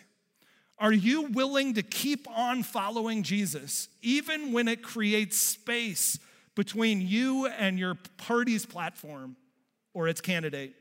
Are 0.82 0.92
you 0.92 1.22
willing 1.26 1.74
to 1.74 1.82
keep 1.84 2.28
on 2.28 2.64
following 2.64 3.22
Jesus 3.22 3.88
even 4.02 4.52
when 4.52 4.66
it 4.66 4.82
creates 4.82 5.38
space 5.38 6.18
between 6.56 7.00
you 7.00 7.46
and 7.46 7.78
your 7.78 7.96
party's 8.16 8.66
platform 8.66 9.36
or 9.94 10.08
its 10.08 10.20
candidate? 10.20 10.74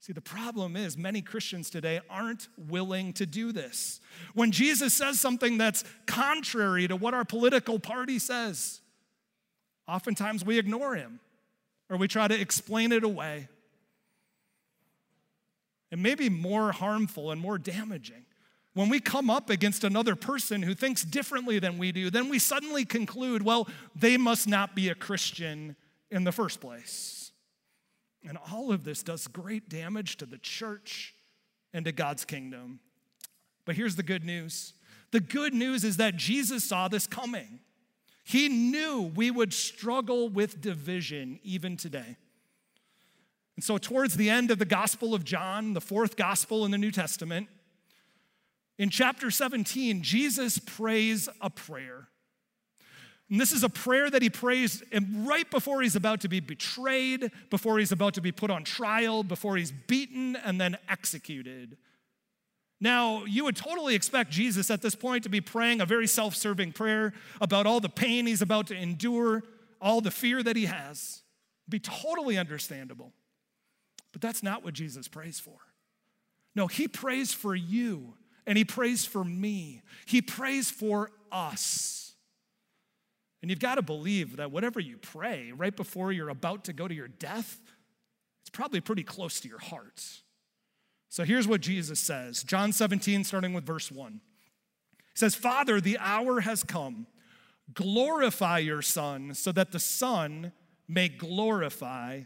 See, 0.00 0.14
the 0.14 0.22
problem 0.22 0.76
is 0.76 0.96
many 0.96 1.20
Christians 1.20 1.68
today 1.68 2.00
aren't 2.08 2.48
willing 2.56 3.12
to 3.14 3.26
do 3.26 3.52
this. 3.52 4.00
When 4.32 4.50
Jesus 4.50 4.94
says 4.94 5.20
something 5.20 5.58
that's 5.58 5.84
contrary 6.06 6.88
to 6.88 6.96
what 6.96 7.12
our 7.12 7.26
political 7.26 7.78
party 7.78 8.18
says, 8.18 8.80
oftentimes 9.86 10.42
we 10.42 10.58
ignore 10.58 10.94
him 10.94 11.20
or 11.90 11.98
we 11.98 12.08
try 12.08 12.28
to 12.28 12.40
explain 12.40 12.92
it 12.92 13.04
away. 13.04 13.46
It 15.90 15.98
may 15.98 16.14
be 16.14 16.30
more 16.30 16.72
harmful 16.72 17.30
and 17.30 17.38
more 17.38 17.58
damaging. 17.58 18.24
When 18.74 18.88
we 18.88 18.98
come 18.98 19.30
up 19.30 19.50
against 19.50 19.84
another 19.84 20.16
person 20.16 20.62
who 20.62 20.74
thinks 20.74 21.04
differently 21.04 21.60
than 21.60 21.78
we 21.78 21.92
do, 21.92 22.10
then 22.10 22.28
we 22.28 22.40
suddenly 22.40 22.84
conclude, 22.84 23.42
well, 23.42 23.68
they 23.94 24.16
must 24.16 24.48
not 24.48 24.74
be 24.74 24.88
a 24.88 24.94
Christian 24.94 25.76
in 26.10 26.24
the 26.24 26.32
first 26.32 26.60
place. 26.60 27.30
And 28.26 28.36
all 28.52 28.72
of 28.72 28.84
this 28.84 29.02
does 29.02 29.28
great 29.28 29.68
damage 29.68 30.16
to 30.16 30.26
the 30.26 30.38
church 30.38 31.14
and 31.72 31.84
to 31.84 31.92
God's 31.92 32.24
kingdom. 32.24 32.80
But 33.64 33.76
here's 33.76 33.96
the 33.96 34.02
good 34.02 34.24
news 34.24 34.74
the 35.12 35.20
good 35.20 35.54
news 35.54 35.84
is 35.84 35.98
that 35.98 36.16
Jesus 36.16 36.64
saw 36.64 36.88
this 36.88 37.06
coming. 37.06 37.60
He 38.24 38.48
knew 38.48 39.12
we 39.14 39.30
would 39.30 39.52
struggle 39.52 40.28
with 40.28 40.60
division 40.60 41.38
even 41.44 41.76
today. 41.76 42.16
And 43.54 43.62
so, 43.64 43.78
towards 43.78 44.16
the 44.16 44.28
end 44.30 44.50
of 44.50 44.58
the 44.58 44.64
Gospel 44.64 45.14
of 45.14 45.24
John, 45.24 45.74
the 45.74 45.80
fourth 45.80 46.16
Gospel 46.16 46.64
in 46.64 46.72
the 46.72 46.78
New 46.78 46.90
Testament, 46.90 47.48
in 48.78 48.90
chapter 48.90 49.30
17, 49.30 50.02
Jesus 50.02 50.58
prays 50.58 51.28
a 51.40 51.50
prayer. 51.50 52.08
And 53.30 53.40
this 53.40 53.52
is 53.52 53.64
a 53.64 53.68
prayer 53.68 54.10
that 54.10 54.20
he 54.20 54.30
prays 54.30 54.82
right 54.92 55.50
before 55.50 55.80
he's 55.80 55.96
about 55.96 56.20
to 56.20 56.28
be 56.28 56.40
betrayed, 56.40 57.30
before 57.50 57.78
he's 57.78 57.92
about 57.92 58.14
to 58.14 58.20
be 58.20 58.32
put 58.32 58.50
on 58.50 58.64
trial, 58.64 59.22
before 59.22 59.56
he's 59.56 59.72
beaten 59.72 60.36
and 60.36 60.60
then 60.60 60.76
executed. 60.88 61.76
Now, 62.80 63.24
you 63.24 63.44
would 63.44 63.56
totally 63.56 63.94
expect 63.94 64.30
Jesus 64.30 64.70
at 64.70 64.82
this 64.82 64.94
point 64.94 65.22
to 65.22 65.30
be 65.30 65.40
praying 65.40 65.80
a 65.80 65.86
very 65.86 66.06
self 66.06 66.34
serving 66.36 66.72
prayer 66.72 67.14
about 67.40 67.66
all 67.66 67.80
the 67.80 67.88
pain 67.88 68.26
he's 68.26 68.42
about 68.42 68.66
to 68.66 68.76
endure, 68.76 69.42
all 69.80 70.00
the 70.00 70.10
fear 70.10 70.42
that 70.42 70.56
he 70.56 70.66
has. 70.66 71.22
It'd 71.64 71.70
be 71.70 71.78
totally 71.78 72.36
understandable. 72.36 73.12
But 74.12 74.20
that's 74.20 74.42
not 74.42 74.62
what 74.62 74.74
Jesus 74.74 75.08
prays 75.08 75.40
for. 75.40 75.56
No, 76.54 76.66
he 76.66 76.86
prays 76.86 77.32
for 77.32 77.54
you 77.54 78.14
and 78.46 78.58
he 78.58 78.64
prays 78.64 79.04
for 79.04 79.24
me. 79.24 79.82
He 80.06 80.20
prays 80.20 80.70
for 80.70 81.10
us. 81.32 82.14
And 83.42 83.50
you've 83.50 83.60
got 83.60 83.74
to 83.74 83.82
believe 83.82 84.36
that 84.36 84.50
whatever 84.50 84.80
you 84.80 84.96
pray 84.96 85.52
right 85.54 85.74
before 85.74 86.12
you're 86.12 86.30
about 86.30 86.64
to 86.64 86.72
go 86.72 86.88
to 86.88 86.94
your 86.94 87.08
death, 87.08 87.60
it's 88.42 88.50
probably 88.50 88.80
pretty 88.80 89.02
close 89.02 89.40
to 89.40 89.48
your 89.48 89.58
heart. 89.58 90.02
So 91.10 91.24
here's 91.24 91.46
what 91.46 91.60
Jesus 91.60 92.00
says 92.00 92.42
John 92.42 92.72
17, 92.72 93.22
starting 93.22 93.52
with 93.52 93.64
verse 93.64 93.92
1. 93.92 94.20
He 94.98 94.98
says, 95.14 95.34
Father, 95.34 95.80
the 95.80 95.98
hour 95.98 96.40
has 96.40 96.64
come. 96.64 97.06
Glorify 97.72 98.58
your 98.58 98.82
Son 98.82 99.32
so 99.32 99.52
that 99.52 99.70
the 99.70 99.78
Son 99.78 100.52
may 100.88 101.08
glorify 101.08 102.22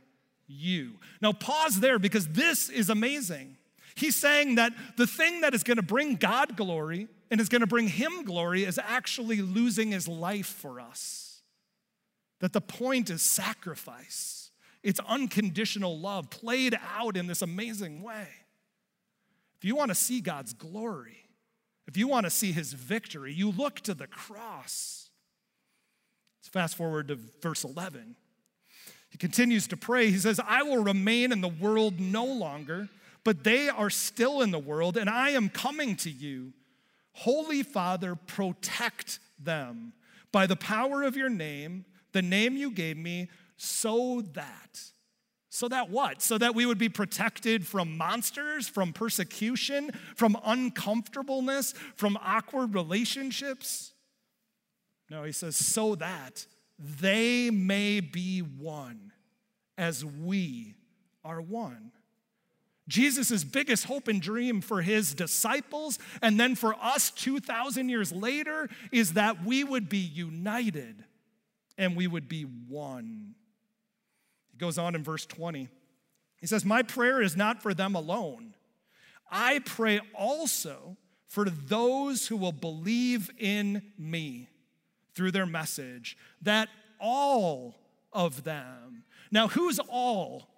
you. 0.47 0.95
Now, 1.21 1.33
pause 1.33 1.81
there 1.81 1.99
because 1.99 2.29
this 2.29 2.71
is 2.71 2.89
amazing. 2.89 3.58
He's 3.99 4.17
saying 4.17 4.55
that 4.55 4.73
the 4.97 5.07
thing 5.07 5.41
that 5.41 5.55
is 5.55 5.63
going 5.63 5.77
to 5.77 5.83
bring 5.83 6.15
God 6.15 6.57
glory 6.57 7.09
and 7.31 7.41
is 7.41 7.49
going 7.49 7.63
to 7.63 7.67
bring 7.67 7.89
him 7.89 8.25
glory 8.25 8.65
is 8.65 8.79
actually 8.83 9.43
losing 9.43 9.91
his 9.91 10.07
life 10.07 10.47
for 10.47 10.81
us. 10.81 11.43
That 12.41 12.53
the 12.53 12.61
point 12.61 13.11
is 13.11 13.23
sacrifice, 13.23 14.51
it's 14.83 15.01
unconditional 15.01 15.99
love 15.99 16.31
played 16.31 16.79
out 16.97 17.17
in 17.17 17.27
this 17.27 17.43
amazing 17.43 18.03
way. 18.03 18.29
If 19.59 19.65
you 19.65 19.75
want 19.75 19.91
to 19.91 19.97
see 19.97 20.21
God's 20.21 20.53
glory, 20.53 21.29
if 21.89 21.97
you 21.97 22.07
want 22.07 22.25
to 22.25 22.31
see 22.31 22.53
his 22.53 22.73
victory, 22.73 23.33
you 23.33 23.51
look 23.51 23.81
to 23.81 23.95
the 23.95 24.07
cross. 24.07 25.11
Let's 26.39 26.49
fast 26.49 26.77
forward 26.77 27.09
to 27.09 27.19
verse 27.43 27.65
11. 27.65 28.15
He 29.11 29.19
continues 29.19 29.67
to 29.69 29.77
pray. 29.77 30.11
He 30.11 30.19
says, 30.19 30.39
I 30.47 30.63
will 30.63 30.85
remain 30.85 31.33
in 31.33 31.41
the 31.41 31.49
world 31.49 31.99
no 31.99 32.25
longer, 32.25 32.89
but 33.29 33.45
they 33.45 33.69
are 33.69 33.91
still 33.91 34.41
in 34.41 34.53
the 34.53 34.59
world, 34.59 34.97
and 34.97 35.11
I 35.11 35.33
am 35.33 35.51
coming 35.51 35.97
to 35.97 36.11
you. 36.11 36.55
Holy 37.13 37.63
Father, 37.63 38.15
protect 38.15 39.19
them 39.39 39.93
by 40.33 40.47
the 40.47 40.57
power 40.57 41.03
of 41.03 41.15
your 41.15 41.29
name, 41.29 41.85
the 42.13 42.23
name 42.23 42.57
you 42.57 42.71
gave 42.71 42.97
me, 42.97 43.29
so 43.59 44.23
that. 44.33 44.81
So 45.51 45.69
that 45.69 45.91
what? 45.91 46.23
So 46.23 46.39
that 46.39 46.55
we 46.55 46.65
would 46.65 46.79
be 46.79 46.89
protected 46.89 47.67
from 47.67 47.99
monsters, 47.99 48.67
from 48.67 48.95
persecution, 48.95 49.91
from 50.17 50.39
uncomfortableness, 50.43 51.75
from 51.97 52.17
awkward 52.23 52.73
relationships? 52.73 53.93
No, 55.11 55.25
he 55.25 55.33
says, 55.33 55.55
so 55.55 55.97
that 55.97 56.47
they 56.79 57.51
may 57.51 58.01
be 58.01 58.39
one 58.41 59.13
as 59.77 60.03
we 60.03 60.77
are 61.27 61.43
one. 61.43 61.93
Jesus' 62.89 63.45
biggest 63.45 63.85
hope 63.85 64.09
and 64.09 64.21
dream 64.21 64.61
for 64.61 64.83
his 64.83 65.15
disciples 65.15 65.99
and 66.23 66.41
then 66.41 66.55
for 66.55 66.75
us 66.83 67.11
2,000 67.11 67.89
years 67.89 68.11
later 68.11 68.69
is 68.91 69.13
that 69.13 69.45
we 69.45 69.63
would 69.63 69.89
be 69.89 69.99
united 69.99 71.05
and 71.77 71.95
we 71.95 72.07
would 72.07 72.29
be 72.29 72.43
one. 72.43 73.35
He 74.51 74.59
goes 74.59 74.79
on 74.79 74.95
in 74.95 75.05
verse 75.05 75.27
20. 75.27 75.69
He 76.41 76.47
says, 76.47 76.65
My 76.65 76.83
prayer 76.83 77.21
is 77.21 77.37
not 77.37 77.63
for 77.63 77.75
them 77.75 77.95
alone. 77.95 78.55
I 79.31 79.61
pray 79.61 80.01
also 80.15 80.97
for 81.27 81.45
those 81.51 82.27
who 82.27 82.37
will 82.37 82.53
believe 82.53 83.31
in 83.39 83.83
me 83.99 84.49
through 85.15 85.33
their 85.33 85.47
message, 85.47 86.17
that 86.43 86.69
all 86.99 87.75
of 88.13 88.45
them. 88.45 89.05
Now, 89.31 89.49
who's 89.49 89.79
all? 89.79 90.49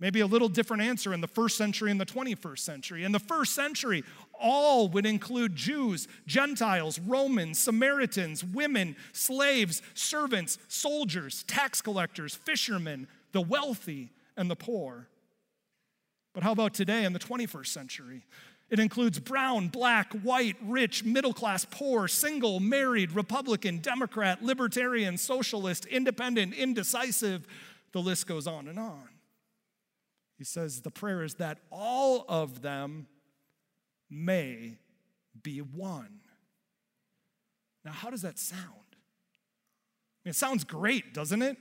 Maybe 0.00 0.20
a 0.20 0.26
little 0.26 0.48
different 0.48 0.82
answer 0.82 1.14
in 1.14 1.20
the 1.20 1.28
first 1.28 1.56
century 1.56 1.90
and 1.90 2.00
the 2.00 2.06
21st 2.06 2.58
century. 2.58 3.04
In 3.04 3.12
the 3.12 3.20
first 3.20 3.54
century, 3.54 4.02
All 4.32 4.88
would 4.88 5.06
include 5.06 5.54
Jews, 5.54 6.08
Gentiles, 6.26 6.98
Romans, 6.98 7.58
Samaritans, 7.58 8.44
women, 8.44 8.96
slaves, 9.12 9.82
servants, 9.94 10.58
soldiers, 10.66 11.44
tax 11.44 11.80
collectors, 11.80 12.34
fishermen, 12.34 13.06
the 13.32 13.40
wealthy, 13.40 14.10
and 14.36 14.50
the 14.50 14.56
poor. 14.56 15.08
But 16.34 16.42
how 16.42 16.50
about 16.50 16.74
today 16.74 17.04
in 17.04 17.12
the 17.12 17.20
21st 17.20 17.68
century? 17.68 18.26
It 18.70 18.80
includes 18.80 19.20
brown, 19.20 19.68
black, 19.68 20.12
white, 20.24 20.56
rich, 20.62 21.04
middle 21.04 21.32
class, 21.32 21.64
poor, 21.64 22.08
single, 22.08 22.58
married, 22.58 23.12
Republican, 23.12 23.78
Democrat, 23.78 24.42
Libertarian, 24.42 25.16
Socialist, 25.16 25.84
Independent, 25.86 26.54
Indecisive. 26.54 27.46
The 27.92 28.00
list 28.00 28.26
goes 28.26 28.48
on 28.48 28.66
and 28.66 28.78
on. 28.80 29.08
He 30.36 30.44
says 30.44 30.82
the 30.82 30.90
prayer 30.90 31.22
is 31.22 31.34
that 31.34 31.58
all 31.70 32.24
of 32.28 32.62
them 32.62 33.06
may 34.10 34.78
be 35.42 35.58
one. 35.58 36.20
Now, 37.84 37.92
how 37.92 38.10
does 38.10 38.22
that 38.22 38.38
sound? 38.38 38.62
It 40.24 40.34
sounds 40.34 40.64
great, 40.64 41.12
doesn't 41.12 41.42
it? 41.42 41.56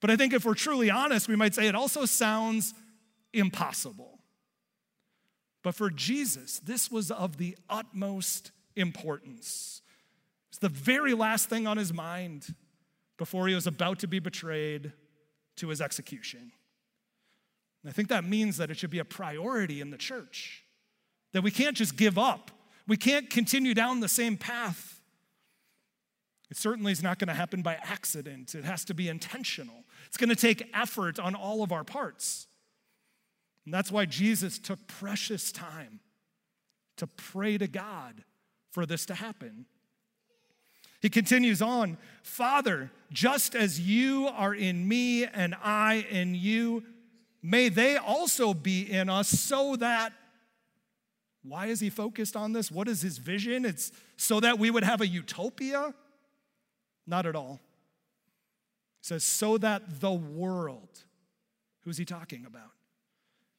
But 0.00 0.10
I 0.10 0.16
think 0.16 0.32
if 0.32 0.44
we're 0.44 0.54
truly 0.54 0.90
honest, 0.90 1.28
we 1.28 1.36
might 1.36 1.54
say 1.54 1.68
it 1.68 1.74
also 1.74 2.04
sounds 2.04 2.74
impossible. 3.32 4.20
But 5.62 5.74
for 5.74 5.90
Jesus, 5.90 6.58
this 6.58 6.90
was 6.90 7.10
of 7.10 7.36
the 7.36 7.56
utmost 7.68 8.50
importance. 8.74 9.82
It's 10.50 10.58
the 10.58 10.68
very 10.68 11.14
last 11.14 11.48
thing 11.48 11.66
on 11.66 11.76
his 11.76 11.92
mind 11.92 12.54
before 13.16 13.46
he 13.48 13.54
was 13.54 13.66
about 13.66 14.00
to 14.00 14.08
be 14.08 14.18
betrayed 14.18 14.92
to 15.56 15.68
his 15.68 15.80
execution. 15.80 16.52
And 17.82 17.90
I 17.90 17.92
think 17.92 18.08
that 18.08 18.24
means 18.24 18.56
that 18.56 18.70
it 18.70 18.76
should 18.76 18.90
be 18.90 18.98
a 18.98 19.04
priority 19.04 19.80
in 19.80 19.90
the 19.90 19.96
church, 19.96 20.64
that 21.32 21.42
we 21.42 21.50
can't 21.50 21.76
just 21.76 21.96
give 21.96 22.18
up. 22.18 22.50
We 22.86 22.96
can't 22.96 23.30
continue 23.30 23.74
down 23.74 24.00
the 24.00 24.08
same 24.08 24.36
path. 24.36 25.00
It 26.50 26.56
certainly 26.56 26.92
is 26.92 27.02
not 27.02 27.18
going 27.18 27.28
to 27.28 27.34
happen 27.34 27.62
by 27.62 27.74
accident. 27.74 28.54
It 28.54 28.64
has 28.64 28.84
to 28.86 28.94
be 28.94 29.08
intentional. 29.08 29.84
It's 30.06 30.16
going 30.16 30.28
to 30.28 30.36
take 30.36 30.68
effort 30.74 31.18
on 31.18 31.34
all 31.34 31.62
of 31.62 31.72
our 31.72 31.84
parts. 31.84 32.46
And 33.64 33.72
that's 33.72 33.90
why 33.90 34.04
Jesus 34.04 34.58
took 34.58 34.86
precious 34.86 35.52
time 35.52 36.00
to 36.96 37.06
pray 37.06 37.56
to 37.56 37.68
God 37.68 38.24
for 38.70 38.84
this 38.84 39.06
to 39.06 39.14
happen. 39.14 39.66
He 41.00 41.08
continues 41.08 41.62
on 41.62 41.98
Father, 42.22 42.90
just 43.12 43.54
as 43.54 43.80
you 43.80 44.28
are 44.28 44.54
in 44.54 44.86
me 44.86 45.24
and 45.24 45.54
I 45.62 46.06
in 46.10 46.34
you, 46.34 46.84
may 47.42 47.68
they 47.68 47.96
also 47.96 48.54
be 48.54 48.90
in 48.90 49.08
us 49.08 49.28
so 49.28 49.76
that. 49.76 50.12
Why 51.44 51.66
is 51.66 51.80
he 51.80 51.90
focused 51.90 52.36
on 52.36 52.52
this? 52.52 52.70
What 52.70 52.86
is 52.86 53.02
his 53.02 53.18
vision? 53.18 53.64
It's 53.64 53.90
so 54.16 54.38
that 54.38 54.60
we 54.60 54.70
would 54.70 54.84
have 54.84 55.00
a 55.00 55.06
utopia? 55.06 55.92
Not 57.04 57.26
at 57.26 57.34
all. 57.34 57.58
He 59.00 59.06
says, 59.06 59.24
so 59.24 59.58
that 59.58 60.00
the 60.00 60.12
world, 60.12 61.00
who's 61.80 61.98
he 61.98 62.04
talking 62.04 62.44
about? 62.46 62.70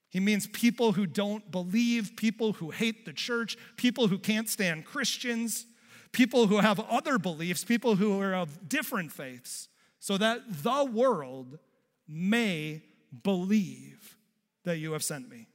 He 0.09 0.21
means 0.21 0.47
people 0.47 0.93
who 0.93 1.05
don't 1.05 1.51
believe, 1.51 2.15
people 2.15 2.53
who 2.53 2.69
hate 2.69 3.05
the 3.05 3.11
church, 3.11 3.57
people 3.75 4.07
who 4.07 4.17
can't 4.17 4.47
stand 4.47 4.85
Christians, 4.85 5.65
people 6.13 6.47
who 6.47 6.59
have 6.59 6.79
other 6.79 7.19
beliefs, 7.19 7.65
people 7.65 7.95
who 7.95 8.21
are 8.21 8.33
of 8.33 8.69
different 8.69 9.11
faiths, 9.11 9.67
so 9.99 10.17
that 10.17 10.41
the 10.63 10.85
world 10.85 11.59
may 12.07 12.81
believe 13.23 14.17
that 14.63 14.77
you 14.77 14.93
have 14.93 15.03
sent 15.03 15.29
me. 15.29 15.47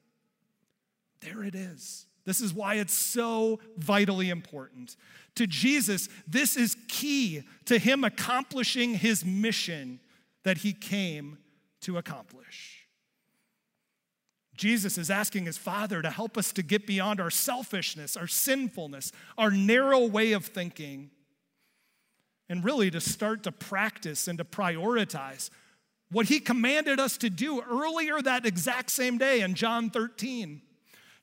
There 1.21 1.43
it 1.43 1.55
is. 1.55 2.07
This 2.25 2.41
is 2.41 2.53
why 2.53 2.75
it's 2.75 2.93
so 2.93 3.59
vitally 3.77 4.29
important. 4.29 4.97
To 5.37 5.47
Jesus, 5.47 6.09
this 6.27 6.57
is 6.57 6.77
key 6.89 7.43
to 7.65 7.79
him 7.79 8.05
accomplishing 8.05 8.95
his 8.95 9.25
mission 9.25 10.01
that 10.45 10.59
he 10.59 10.73
came 10.73 11.39
to 11.81 11.97
accomplish. 11.97 12.87
Jesus 14.57 14.99
is 14.99 15.11
asking 15.11 15.47
his 15.47 15.57
Father 15.57 16.03
to 16.03 16.11
help 16.11 16.37
us 16.37 16.53
to 16.53 16.63
get 16.63 16.87
beyond 16.87 17.21
our 17.21 17.31
selfishness, 17.31 18.17
our 18.17 18.27
sinfulness, 18.27 19.13
our 19.39 19.51
narrow 19.51 20.05
way 20.05 20.33
of 20.33 20.45
thinking, 20.45 21.11
and 22.49 22.65
really 22.65 22.91
to 22.91 23.01
start 23.01 23.45
to 23.45 23.53
practice 23.53 24.27
and 24.27 24.37
to 24.39 24.45
prioritize 24.45 25.51
what 26.11 26.27
he 26.27 26.41
commanded 26.41 26.99
us 26.99 27.17
to 27.19 27.31
do 27.31 27.63
earlier 27.63 28.21
that 28.21 28.47
exact 28.47 28.91
same 28.91 29.19
day 29.19 29.41
in 29.41 29.55
John 29.55 29.91
13. 29.91 30.63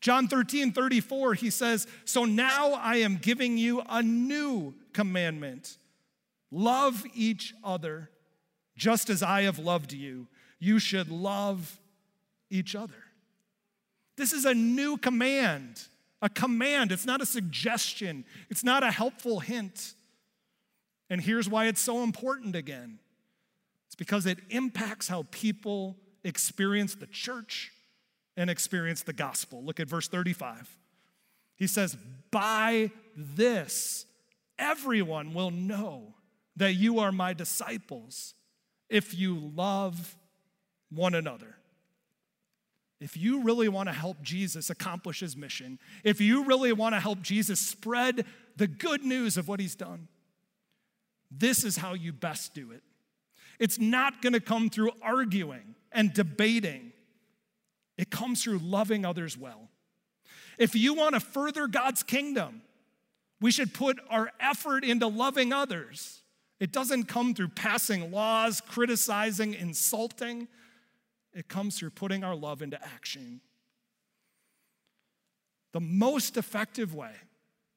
John 0.01 0.27
13, 0.27 0.71
34, 0.71 1.33
he 1.33 1.49
says, 1.49 1.87
So 2.05 2.25
now 2.25 2.73
I 2.73 2.97
am 2.97 3.17
giving 3.17 3.57
you 3.57 3.81
a 3.89 4.03
new 4.03 4.75
commandment 4.93 5.77
love 6.51 7.03
each 7.13 7.53
other 7.63 8.09
just 8.77 9.09
as 9.09 9.23
I 9.23 9.41
have 9.43 9.59
loved 9.59 9.93
you. 9.93 10.27
You 10.59 10.79
should 10.79 11.09
love 11.09 11.79
each 12.49 12.75
other. 12.75 12.93
This 14.15 14.31
is 14.31 14.45
a 14.45 14.53
new 14.53 14.97
command, 14.97 15.81
a 16.21 16.29
command. 16.29 16.91
It's 16.91 17.05
not 17.05 17.21
a 17.21 17.25
suggestion, 17.25 18.25
it's 18.49 18.63
not 18.63 18.83
a 18.83 18.91
helpful 18.91 19.39
hint. 19.39 19.93
And 21.09 21.21
here's 21.21 21.47
why 21.47 21.65
it's 21.65 21.81
so 21.81 22.03
important 22.03 22.55
again 22.55 22.99
it's 23.95 23.97
because 23.97 24.25
it 24.25 24.39
impacts 24.49 25.07
how 25.07 25.23
people 25.31 25.95
experience 26.25 26.95
the 26.95 27.07
church 27.07 27.71
and 28.35 28.49
experience 28.49 29.03
the 29.03 29.13
gospel. 29.13 29.63
Look 29.63 29.79
at 29.79 29.87
verse 29.87 30.09
35. 30.09 30.77
He 31.55 31.67
says, 31.67 31.95
By 32.29 32.91
this, 33.15 34.05
everyone 34.59 35.33
will 35.33 35.51
know 35.51 36.15
that 36.57 36.73
you 36.73 36.99
are 36.99 37.13
my 37.13 37.33
disciples 37.33 38.33
if 38.89 39.17
you 39.17 39.51
love 39.55 40.17
one 40.89 41.15
another. 41.15 41.55
If 42.99 43.15
you 43.15 43.43
really 43.43 43.69
want 43.69 43.87
to 43.87 43.93
help 43.93 44.21
Jesus 44.21 44.69
accomplish 44.69 45.21
his 45.21 45.37
mission, 45.37 45.79
if 46.03 46.19
you 46.19 46.43
really 46.43 46.73
want 46.73 46.95
to 46.95 46.99
help 46.99 47.21
Jesus 47.21 47.61
spread 47.61 48.25
the 48.57 48.67
good 48.67 49.05
news 49.05 49.37
of 49.37 49.47
what 49.47 49.61
he's 49.61 49.75
done, 49.75 50.09
this 51.31 51.63
is 51.63 51.77
how 51.77 51.93
you 51.93 52.11
best 52.11 52.53
do 52.53 52.71
it. 52.71 52.83
It's 53.59 53.79
not 53.79 54.21
going 54.21 54.33
to 54.33 54.39
come 54.39 54.69
through 54.69 54.91
arguing 55.01 55.75
and 55.91 56.13
debating, 56.13 56.91
it 57.97 58.09
comes 58.09 58.43
through 58.43 58.59
loving 58.59 59.05
others 59.05 59.37
well. 59.37 59.69
If 60.57 60.75
you 60.75 60.93
want 60.93 61.15
to 61.15 61.21
further 61.21 61.67
God's 61.67 62.03
kingdom, 62.03 62.61
we 63.41 63.51
should 63.51 63.73
put 63.73 63.99
our 64.09 64.31
effort 64.39 64.83
into 64.83 65.07
loving 65.07 65.53
others. 65.53 66.21
It 66.59 66.71
doesn't 66.71 67.05
come 67.05 67.33
through 67.33 67.49
passing 67.49 68.11
laws, 68.11 68.61
criticizing, 68.61 69.53
insulting. 69.53 70.47
It 71.33 71.47
comes 71.47 71.77
through 71.77 71.91
putting 71.91 72.23
our 72.23 72.35
love 72.35 72.61
into 72.61 72.81
action. 72.81 73.41
The 75.73 75.81
most 75.81 76.37
effective 76.37 76.95
way 76.95 77.11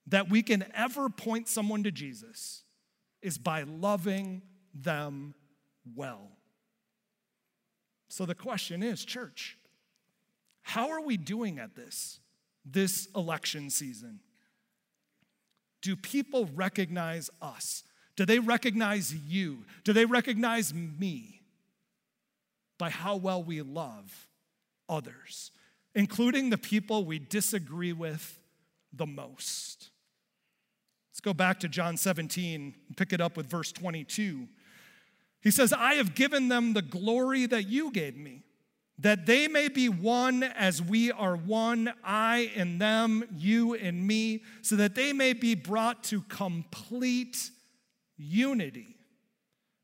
that 0.06 0.30
we 0.30 0.42
can 0.42 0.64
ever 0.74 1.08
point 1.08 1.48
someone 1.48 1.82
to 1.82 1.90
Jesus 1.90 2.62
is 3.20 3.36
by 3.36 3.62
loving 3.62 4.42
them 4.72 5.34
well. 5.94 6.30
So 8.08 8.26
the 8.26 8.34
question 8.34 8.82
is, 8.82 9.04
church, 9.04 9.58
how 10.62 10.90
are 10.90 11.00
we 11.00 11.16
doing 11.16 11.58
at 11.58 11.74
this, 11.76 12.20
this 12.64 13.08
election 13.14 13.70
season? 13.70 14.20
Do 15.82 15.94
people 15.94 16.48
recognize 16.54 17.30
us? 17.40 17.84
Do 18.16 18.24
they 18.24 18.38
recognize 18.38 19.14
you? 19.14 19.64
Do 19.84 19.92
they 19.92 20.04
recognize 20.04 20.74
me? 20.74 21.38
by 22.78 22.90
how 22.90 23.16
well 23.16 23.42
we 23.42 23.60
love 23.60 24.28
others, 24.88 25.50
including 25.94 26.50
the 26.50 26.58
people 26.58 27.04
we 27.04 27.18
disagree 27.18 27.92
with 27.92 28.38
the 28.92 29.06
most. 29.06 29.90
Let's 31.10 31.20
go 31.20 31.34
back 31.34 31.60
to 31.60 31.68
John 31.68 31.96
17 31.96 32.74
and 32.88 32.96
pick 32.96 33.12
it 33.12 33.20
up 33.20 33.36
with 33.36 33.46
verse 33.46 33.72
22. 33.72 34.46
He 35.40 35.50
says, 35.50 35.72
I 35.72 35.94
have 35.94 36.14
given 36.14 36.48
them 36.48 36.72
the 36.72 36.82
glory 36.82 37.46
that 37.46 37.68
you 37.68 37.92
gave 37.92 38.16
me, 38.16 38.42
that 38.98 39.26
they 39.26 39.46
may 39.46 39.68
be 39.68 39.88
one 39.88 40.42
as 40.42 40.82
we 40.82 41.12
are 41.12 41.36
one, 41.36 41.92
I 42.02 42.50
and 42.56 42.80
them, 42.80 43.24
you 43.36 43.74
and 43.74 44.06
me, 44.06 44.42
so 44.62 44.76
that 44.76 44.94
they 44.94 45.12
may 45.12 45.32
be 45.32 45.54
brought 45.54 46.02
to 46.04 46.22
complete 46.22 47.50
unity. 48.16 48.96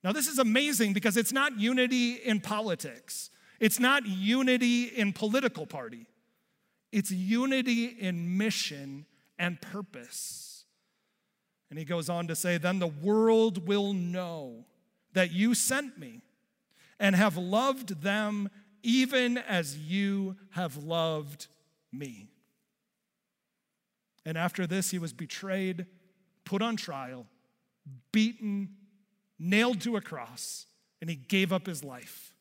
Now, 0.02 0.12
this 0.12 0.26
is 0.26 0.38
amazing 0.38 0.92
because 0.92 1.16
it's 1.16 1.32
not 1.32 1.58
unity 1.58 2.14
in 2.14 2.40
politics, 2.40 3.30
it's 3.60 3.78
not 3.78 4.04
unity 4.06 4.84
in 4.84 5.12
political 5.12 5.66
party, 5.66 6.06
it's 6.90 7.10
unity 7.10 7.86
in 7.86 8.36
mission 8.36 9.06
and 9.38 9.60
purpose. 9.60 10.64
And 11.70 11.78
he 11.78 11.84
goes 11.84 12.08
on 12.08 12.26
to 12.28 12.36
say, 12.36 12.58
Then 12.58 12.78
the 12.80 12.86
world 12.86 13.66
will 13.66 13.92
know 13.92 14.66
that 15.14 15.32
you 15.32 15.54
sent 15.54 15.98
me 15.98 16.20
and 17.00 17.16
have 17.16 17.36
loved 17.36 18.02
them 18.02 18.50
even 18.82 19.38
as 19.38 19.78
you 19.78 20.36
have 20.50 20.76
loved 20.76 21.46
me. 21.92 22.28
And 24.26 24.38
after 24.38 24.66
this, 24.66 24.90
he 24.90 24.98
was 24.98 25.12
betrayed, 25.12 25.86
put 26.44 26.62
on 26.62 26.76
trial, 26.76 27.26
beaten, 28.12 28.76
nailed 29.38 29.80
to 29.82 29.96
a 29.96 30.00
cross, 30.00 30.66
and 31.00 31.10
he 31.10 31.16
gave 31.16 31.52
up 31.52 31.66
his 31.66 31.82
life. 31.82 32.34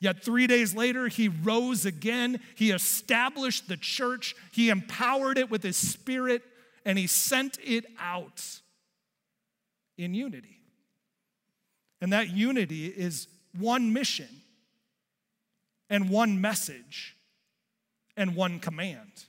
Yet 0.00 0.24
three 0.24 0.48
days 0.48 0.74
later, 0.74 1.06
he 1.06 1.28
rose 1.28 1.86
again. 1.86 2.40
He 2.56 2.72
established 2.72 3.68
the 3.68 3.76
church, 3.76 4.34
he 4.52 4.68
empowered 4.68 5.38
it 5.38 5.50
with 5.50 5.62
his 5.62 5.76
spirit, 5.76 6.42
and 6.84 6.98
he 6.98 7.06
sent 7.06 7.58
it 7.62 7.86
out 8.00 8.60
in 9.96 10.14
unity. 10.14 10.61
And 12.02 12.12
that 12.12 12.30
unity 12.30 12.88
is 12.88 13.28
one 13.56 13.92
mission 13.92 14.28
and 15.88 16.10
one 16.10 16.40
message 16.40 17.16
and 18.16 18.34
one 18.34 18.58
command. 18.58 19.24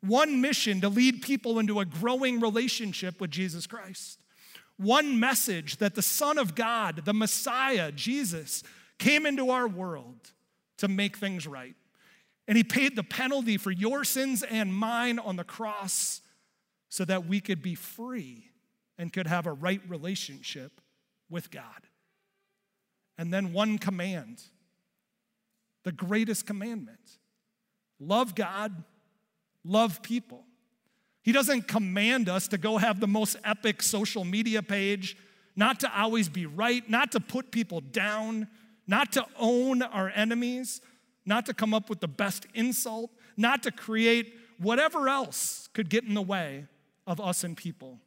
One 0.00 0.40
mission 0.40 0.80
to 0.80 0.88
lead 0.88 1.22
people 1.22 1.60
into 1.60 1.78
a 1.78 1.84
growing 1.84 2.40
relationship 2.40 3.20
with 3.20 3.30
Jesus 3.30 3.68
Christ. 3.68 4.18
One 4.78 5.20
message 5.20 5.76
that 5.76 5.94
the 5.94 6.02
Son 6.02 6.38
of 6.38 6.56
God, 6.56 7.02
the 7.04 7.14
Messiah, 7.14 7.92
Jesus, 7.92 8.64
came 8.98 9.24
into 9.24 9.50
our 9.50 9.68
world 9.68 10.32
to 10.78 10.88
make 10.88 11.16
things 11.16 11.46
right. 11.46 11.76
And 12.48 12.56
he 12.56 12.64
paid 12.64 12.96
the 12.96 13.04
penalty 13.04 13.58
for 13.58 13.70
your 13.70 14.02
sins 14.02 14.42
and 14.42 14.74
mine 14.74 15.20
on 15.20 15.36
the 15.36 15.44
cross 15.44 16.20
so 16.88 17.04
that 17.04 17.26
we 17.26 17.40
could 17.40 17.62
be 17.62 17.76
free 17.76 18.50
and 18.98 19.12
could 19.12 19.28
have 19.28 19.46
a 19.46 19.52
right 19.52 19.80
relationship 19.88 20.80
with 21.34 21.50
God. 21.50 21.88
And 23.18 23.34
then 23.34 23.52
one 23.52 23.76
command, 23.76 24.40
the 25.82 25.92
greatest 25.92 26.46
commandment 26.46 27.18
love 28.00 28.34
God, 28.34 28.84
love 29.64 30.02
people. 30.02 30.44
He 31.22 31.32
doesn't 31.32 31.68
command 31.68 32.28
us 32.28 32.48
to 32.48 32.58
go 32.58 32.76
have 32.78 33.00
the 33.00 33.06
most 33.06 33.36
epic 33.44 33.82
social 33.82 34.24
media 34.24 34.62
page, 34.62 35.16
not 35.56 35.80
to 35.80 35.98
always 35.98 36.28
be 36.28 36.46
right, 36.46 36.88
not 36.88 37.12
to 37.12 37.20
put 37.20 37.50
people 37.50 37.80
down, 37.80 38.46
not 38.86 39.12
to 39.12 39.26
own 39.38 39.82
our 39.82 40.12
enemies, 40.14 40.80
not 41.26 41.46
to 41.46 41.54
come 41.54 41.74
up 41.74 41.88
with 41.88 42.00
the 42.00 42.08
best 42.08 42.46
insult, 42.54 43.10
not 43.36 43.62
to 43.62 43.70
create 43.72 44.34
whatever 44.58 45.08
else 45.08 45.68
could 45.72 45.88
get 45.88 46.04
in 46.04 46.14
the 46.14 46.22
way 46.22 46.66
of 47.06 47.20
us 47.20 47.42
and 47.42 47.56
people. 47.56 47.98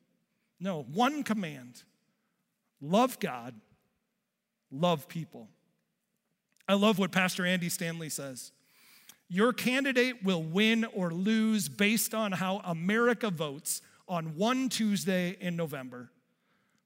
No, 0.60 0.84
one 0.84 1.24
command 1.24 1.84
love 2.82 3.20
God, 3.20 3.56
love 4.72 5.08
people. 5.08 5.48
I 6.68 6.74
love 6.74 7.00
what 7.00 7.12
Pastor 7.12 7.46
Andy 7.46 7.70
Stanley 7.70 8.10
says. 8.10 8.52
Your 9.30 9.54
candidate 9.54 10.24
will 10.24 10.44
win 10.44 10.86
or 10.86 11.12
lose 11.12 11.70
based 11.70 12.13
on 12.13 12.32
how 12.32 12.62
America 12.63 13.30
votes 13.30 13.82
on 14.08 14.36
one 14.38 14.70
Tuesday 14.70 15.38
in 15.40 15.56
November. 15.56 16.12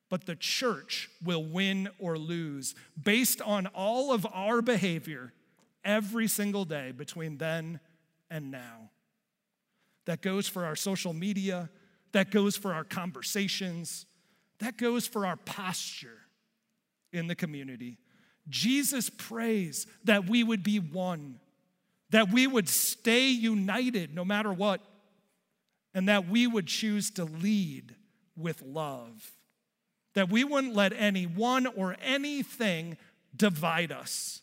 But 0.09 0.25
the 0.25 0.35
church 0.35 1.09
will 1.23 1.43
win 1.43 1.89
or 1.99 2.17
lose 2.17 2.75
based 3.01 3.41
on 3.41 3.67
all 3.67 4.11
of 4.11 4.27
our 4.33 4.61
behavior 4.61 5.33
every 5.85 6.27
single 6.27 6.65
day 6.65 6.91
between 6.91 7.37
then 7.37 7.79
and 8.29 8.51
now. 8.51 8.89
That 10.05 10.21
goes 10.21 10.47
for 10.47 10.65
our 10.65 10.75
social 10.75 11.13
media, 11.13 11.69
that 12.11 12.31
goes 12.31 12.57
for 12.57 12.73
our 12.73 12.83
conversations, 12.83 14.05
that 14.61 14.77
goes 14.77 15.07
for 15.07 15.25
our 15.25 15.35
posture 15.35 16.19
in 17.11 17.27
the 17.27 17.35
community. 17.35 17.97
Jesus 18.47 19.09
prays 19.09 19.85
that 20.05 20.29
we 20.29 20.43
would 20.43 20.63
be 20.63 20.79
one, 20.79 21.39
that 22.11 22.31
we 22.31 22.47
would 22.47 22.69
stay 22.69 23.27
united 23.29 24.15
no 24.15 24.23
matter 24.23 24.53
what, 24.53 24.81
and 25.93 26.07
that 26.07 26.27
we 26.27 26.47
would 26.47 26.67
choose 26.67 27.11
to 27.11 27.25
lead 27.25 27.95
with 28.37 28.61
love. 28.61 29.31
That 30.13 30.29
we 30.29 30.43
wouldn't 30.43 30.75
let 30.75 30.93
anyone 30.93 31.65
or 31.65 31.97
anything 32.01 32.97
divide 33.35 33.91
us. 33.91 34.41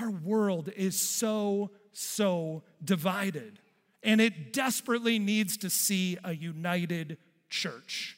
Our 0.00 0.10
world 0.10 0.70
is 0.76 0.98
so, 0.98 1.70
so 1.92 2.62
divided, 2.82 3.60
and 4.02 4.20
it 4.20 4.52
desperately 4.52 5.18
needs 5.18 5.56
to 5.58 5.70
see 5.70 6.16
a 6.22 6.32
united 6.32 7.18
church. 7.50 8.17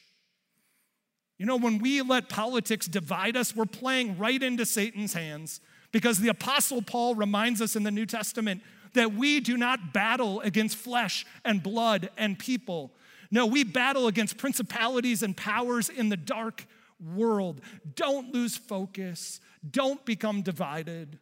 You 1.41 1.47
know, 1.47 1.55
when 1.55 1.79
we 1.79 2.03
let 2.03 2.29
politics 2.29 2.85
divide 2.85 3.35
us, 3.35 3.55
we're 3.55 3.65
playing 3.65 4.19
right 4.19 4.43
into 4.43 4.63
Satan's 4.63 5.13
hands 5.13 5.59
because 5.91 6.19
the 6.19 6.29
Apostle 6.29 6.83
Paul 6.83 7.15
reminds 7.15 7.63
us 7.63 7.75
in 7.75 7.81
the 7.81 7.89
New 7.89 8.05
Testament 8.05 8.61
that 8.93 9.13
we 9.15 9.39
do 9.39 9.57
not 9.57 9.91
battle 9.91 10.39
against 10.41 10.77
flesh 10.77 11.25
and 11.43 11.63
blood 11.63 12.11
and 12.15 12.37
people. 12.37 12.91
No, 13.31 13.47
we 13.47 13.63
battle 13.63 14.05
against 14.05 14.37
principalities 14.37 15.23
and 15.23 15.35
powers 15.35 15.89
in 15.89 16.09
the 16.09 16.15
dark 16.15 16.67
world. 17.03 17.61
Don't 17.95 18.31
lose 18.31 18.55
focus, 18.55 19.39
don't 19.67 20.05
become 20.05 20.43
divided. 20.43 21.17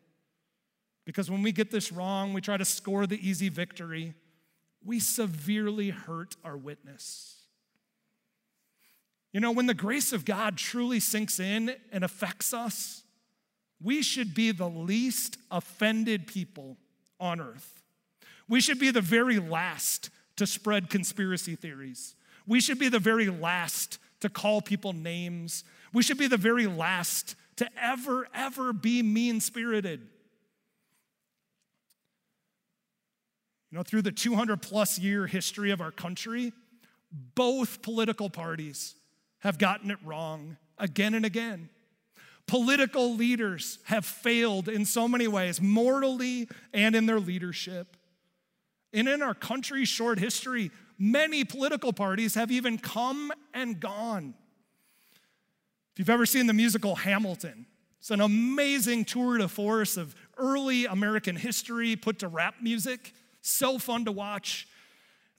Because 1.05 1.31
when 1.31 1.43
we 1.43 1.53
get 1.53 1.71
this 1.71 1.93
wrong, 1.93 2.33
we 2.33 2.41
try 2.41 2.57
to 2.57 2.65
score 2.65 3.07
the 3.07 3.25
easy 3.25 3.47
victory, 3.47 4.15
we 4.83 4.99
severely 4.99 5.91
hurt 5.91 6.35
our 6.43 6.57
witness. 6.57 7.38
You 9.31 9.39
know, 9.39 9.51
when 9.51 9.67
the 9.67 9.73
grace 9.73 10.11
of 10.11 10.25
God 10.25 10.57
truly 10.57 10.99
sinks 10.99 11.39
in 11.39 11.75
and 11.91 12.03
affects 12.03 12.53
us, 12.53 13.03
we 13.81 14.01
should 14.01 14.33
be 14.33 14.51
the 14.51 14.67
least 14.67 15.37
offended 15.51 16.27
people 16.27 16.77
on 17.19 17.39
earth. 17.39 17.83
We 18.47 18.61
should 18.61 18.79
be 18.79 18.91
the 18.91 19.01
very 19.01 19.37
last 19.37 20.09
to 20.37 20.47
spread 20.47 20.89
conspiracy 20.89 21.55
theories. 21.55 22.15
We 22.47 22.59
should 22.59 22.79
be 22.79 22.89
the 22.89 22.99
very 22.99 23.29
last 23.29 23.99
to 24.21 24.29
call 24.29 24.61
people 24.61 24.93
names. 24.93 25.63
We 25.93 26.01
should 26.01 26.17
be 26.17 26.27
the 26.27 26.37
very 26.37 26.65
last 26.65 27.35
to 27.57 27.69
ever, 27.79 28.27
ever 28.33 28.73
be 28.73 29.03
mean 29.03 29.39
spirited. 29.39 30.07
You 33.69 33.77
know, 33.77 33.83
through 33.83 34.01
the 34.01 34.11
200 34.11 34.61
plus 34.63 34.97
year 34.97 35.27
history 35.27 35.69
of 35.69 35.79
our 35.79 35.91
country, 35.91 36.51
both 37.35 37.83
political 37.83 38.29
parties 38.29 38.95
have 39.39 39.57
gotten 39.57 39.91
it 39.91 39.99
wrong 40.03 40.57
again 40.77 41.13
and 41.13 41.25
again. 41.25 41.69
Political 42.47 43.15
leaders 43.15 43.79
have 43.85 44.05
failed 44.05 44.69
in 44.69 44.85
so 44.85 45.07
many 45.07 45.27
ways, 45.27 45.61
mortally 45.61 46.47
and 46.73 46.95
in 46.95 47.05
their 47.05 47.19
leadership. 47.19 47.95
And 48.91 49.07
in 49.07 49.21
our 49.21 49.35
country's 49.35 49.87
short 49.87 50.17
history, 50.17 50.71
many 50.97 51.43
political 51.43 51.93
parties 51.93 52.33
have 52.33 52.49
even 52.49 52.77
come 52.77 53.31
and 53.53 53.79
gone. 53.79 54.33
If 55.93 55.99
you've 55.99 56.09
ever 56.09 56.25
seen 56.25 56.47
the 56.47 56.53
musical 56.53 56.95
Hamilton, 56.95 57.67
it's 57.99 58.09
an 58.09 58.21
amazing 58.21 59.05
tour 59.05 59.37
de 59.37 59.47
force 59.47 59.97
of 59.97 60.15
early 60.37 60.85
American 60.85 61.35
history 61.35 61.95
put 61.95 62.19
to 62.19 62.27
rap 62.27 62.55
music. 62.61 63.13
So 63.41 63.77
fun 63.77 64.05
to 64.05 64.11
watch. 64.11 64.67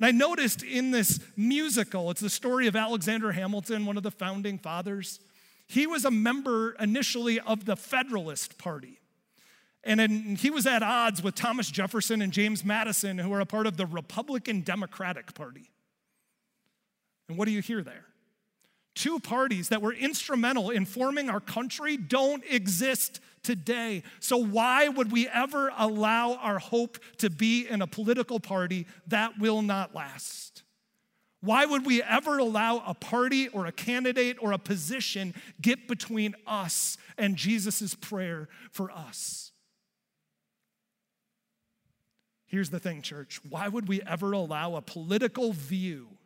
And 0.01 0.07
I 0.07 0.13
noticed 0.13 0.63
in 0.63 0.93
this 0.93 1.21
musical, 1.37 2.11
it's 2.11 2.23
the 2.23 2.31
story 2.31 2.67
of 2.67 2.75
Alexander 2.75 3.33
Hamilton, 3.33 3.85
one 3.85 3.99
of 3.99 4.03
the 4.03 4.11
founding 4.11 4.57
fathers. 4.57 5.21
He 5.69 5.87
was 5.87 6.07
a 6.07 6.11
member 6.11 6.73
initially 6.81 7.39
of 7.39 7.67
the 7.67 7.77
Federalist 7.77 8.57
Party. 8.57 8.99
And 9.85 10.01
in, 10.01 10.37
he 10.37 10.49
was 10.49 10.67
at 10.67 10.83
odds 10.83 11.23
with 11.23 11.35
Thomas 11.35 11.71
Jefferson 11.71 12.23
and 12.23 12.33
James 12.33 12.65
Madison, 12.65 13.19
who 13.19 13.31
are 13.35 13.41
a 13.41 13.47
part 13.47 13.67
of 13.67 13.77
the 13.77 13.85
Republican 13.85 14.63
Democratic 14.63 15.35
Party. 15.35 15.71
And 17.29 17.37
what 17.37 17.45
do 17.45 17.53
you 17.53 17.61
hear 17.61 17.83
there? 17.83 18.07
Two 19.01 19.19
parties 19.19 19.71
that 19.71 19.81
were 19.81 19.95
instrumental 19.95 20.69
in 20.69 20.85
forming 20.85 21.31
our 21.31 21.41
country 21.41 21.97
don't 21.97 22.45
exist 22.47 23.19
today. 23.43 24.03
So, 24.19 24.37
why 24.37 24.89
would 24.89 25.11
we 25.11 25.27
ever 25.27 25.73
allow 25.79 26.35
our 26.35 26.59
hope 26.59 26.99
to 27.17 27.31
be 27.31 27.67
in 27.67 27.81
a 27.81 27.87
political 27.87 28.39
party 28.39 28.87
that 29.07 29.39
will 29.39 29.63
not 29.63 29.95
last? 29.95 30.65
Why 31.41 31.65
would 31.65 31.87
we 31.87 32.03
ever 32.03 32.37
allow 32.37 32.83
a 32.87 32.93
party 32.93 33.49
or 33.49 33.65
a 33.65 33.73
candidate 33.73 34.37
or 34.39 34.53
a 34.53 34.59
position 34.59 35.33
get 35.63 35.89
between 35.89 36.35
us 36.47 36.99
and 37.17 37.37
Jesus' 37.37 37.95
prayer 37.95 38.51
for 38.71 38.91
us? 38.91 39.53
Here's 42.45 42.69
the 42.69 42.81
thing, 42.81 43.01
church. 43.01 43.41
Why 43.49 43.67
would 43.67 43.89
we 43.89 44.03
ever 44.03 44.33
allow 44.33 44.75
a 44.75 44.83
political 44.83 45.55
view 45.55 46.19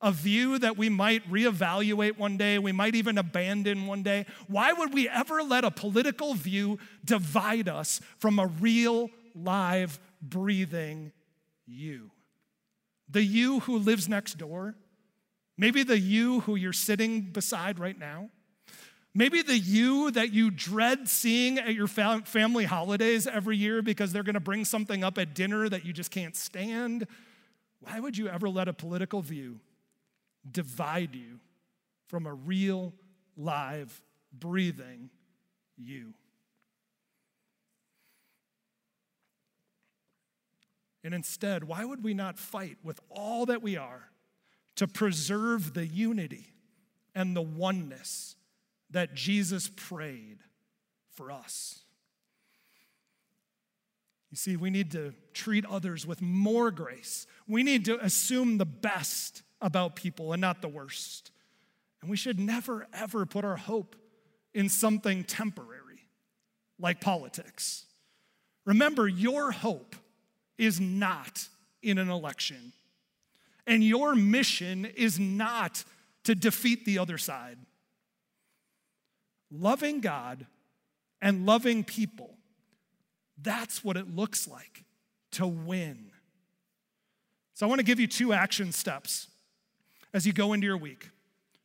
a 0.00 0.12
view 0.12 0.58
that 0.58 0.76
we 0.76 0.88
might 0.88 1.28
reevaluate 1.30 2.18
one 2.18 2.36
day, 2.36 2.58
we 2.58 2.72
might 2.72 2.94
even 2.94 3.18
abandon 3.18 3.86
one 3.86 4.02
day. 4.02 4.26
Why 4.46 4.72
would 4.72 4.94
we 4.94 5.08
ever 5.08 5.42
let 5.42 5.64
a 5.64 5.70
political 5.70 6.34
view 6.34 6.78
divide 7.04 7.68
us 7.68 8.00
from 8.18 8.38
a 8.38 8.46
real, 8.46 9.10
live, 9.34 9.98
breathing 10.22 11.12
you? 11.66 12.10
The 13.10 13.22
you 13.22 13.60
who 13.60 13.78
lives 13.78 14.08
next 14.08 14.38
door, 14.38 14.76
maybe 15.56 15.82
the 15.82 15.98
you 15.98 16.40
who 16.40 16.54
you're 16.54 16.72
sitting 16.72 17.22
beside 17.22 17.78
right 17.78 17.98
now. 17.98 18.30
Maybe 19.14 19.42
the 19.42 19.58
you 19.58 20.12
that 20.12 20.32
you 20.32 20.50
dread 20.50 21.08
seeing 21.08 21.58
at 21.58 21.74
your 21.74 21.88
family 21.88 22.64
holidays 22.64 23.26
every 23.26 23.56
year 23.56 23.82
because 23.82 24.12
they're 24.12 24.22
gonna 24.22 24.38
bring 24.38 24.64
something 24.64 25.02
up 25.02 25.18
at 25.18 25.34
dinner 25.34 25.68
that 25.68 25.84
you 25.84 25.92
just 25.92 26.12
can't 26.12 26.36
stand 26.36 27.06
Why 27.80 27.98
would 28.00 28.16
you 28.16 28.28
ever 28.28 28.48
let 28.48 28.68
a 28.68 28.72
political 28.72 29.22
view 29.22 29.60
divide 30.52 31.14
you 31.14 31.40
from 32.06 32.26
a 32.26 32.34
real, 32.34 32.94
live, 33.36 34.02
breathing 34.32 35.10
you? 35.76 36.14
And 41.04 41.14
instead, 41.14 41.64
why 41.64 41.84
would 41.84 42.02
we 42.02 42.12
not 42.12 42.38
fight 42.38 42.76
with 42.82 43.00
all 43.08 43.46
that 43.46 43.62
we 43.62 43.76
are 43.76 44.10
to 44.76 44.86
preserve 44.86 45.74
the 45.74 45.86
unity 45.86 46.52
and 47.14 47.34
the 47.34 47.42
oneness 47.42 48.36
that 48.90 49.14
Jesus 49.14 49.70
prayed 49.74 50.38
for 51.10 51.30
us? 51.30 51.80
You 54.30 54.36
see, 54.36 54.56
we 54.56 54.70
need 54.70 54.90
to 54.92 55.14
treat 55.32 55.64
others 55.64 56.06
with 56.06 56.20
more 56.20 56.70
grace. 56.70 57.26
We 57.46 57.62
need 57.62 57.86
to 57.86 58.04
assume 58.04 58.58
the 58.58 58.66
best 58.66 59.42
about 59.60 59.96
people 59.96 60.32
and 60.32 60.40
not 60.40 60.62
the 60.62 60.68
worst. 60.68 61.30
And 62.00 62.10
we 62.10 62.16
should 62.16 62.38
never, 62.38 62.86
ever 62.92 63.26
put 63.26 63.44
our 63.44 63.56
hope 63.56 63.96
in 64.54 64.68
something 64.68 65.24
temporary, 65.24 66.08
like 66.78 67.00
politics. 67.00 67.86
Remember, 68.64 69.08
your 69.08 69.50
hope 69.50 69.96
is 70.56 70.80
not 70.80 71.48
in 71.82 71.98
an 71.98 72.10
election, 72.10 72.72
and 73.66 73.82
your 73.82 74.14
mission 74.14 74.84
is 74.84 75.18
not 75.18 75.84
to 76.24 76.34
defeat 76.34 76.84
the 76.84 76.98
other 76.98 77.18
side. 77.18 77.58
Loving 79.50 80.00
God 80.00 80.46
and 81.20 81.46
loving 81.46 81.84
people 81.84 82.38
that's 83.40 83.84
what 83.84 83.96
it 83.96 84.14
looks 84.14 84.48
like 84.48 84.84
to 85.32 85.46
win. 85.46 86.10
So, 87.54 87.66
I 87.66 87.68
want 87.68 87.80
to 87.80 87.84
give 87.84 88.00
you 88.00 88.06
two 88.06 88.32
action 88.32 88.72
steps 88.72 89.28
as 90.12 90.26
you 90.26 90.32
go 90.32 90.52
into 90.52 90.66
your 90.66 90.76
week. 90.76 91.10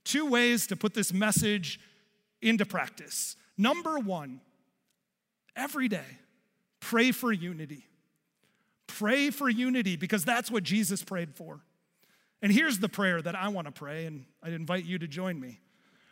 Two 0.03 0.25
ways 0.29 0.67
to 0.67 0.75
put 0.75 0.93
this 0.93 1.13
message 1.13 1.79
into 2.41 2.65
practice. 2.65 3.36
Number 3.58 3.99
one, 3.99 4.41
every 5.56 5.88
day, 5.88 6.19
pray 6.79 7.12
for 7.12 7.32
unity. 7.32 7.86
Pray 8.88 9.29
for 9.29 9.49
unity 9.49 9.95
because 9.95 10.25
that's 10.25 10.51
what 10.51 10.63
Jesus 10.63 11.03
prayed 11.03 11.36
for. 11.36 11.62
And 12.41 12.51
here's 12.51 12.79
the 12.79 12.89
prayer 12.89 13.21
that 13.21 13.36
I 13.36 13.47
want 13.47 13.67
to 13.67 13.71
pray, 13.71 14.06
and 14.06 14.25
I 14.43 14.49
invite 14.49 14.84
you 14.84 14.99
to 14.99 15.08
join 15.08 15.39
me. 15.39 15.62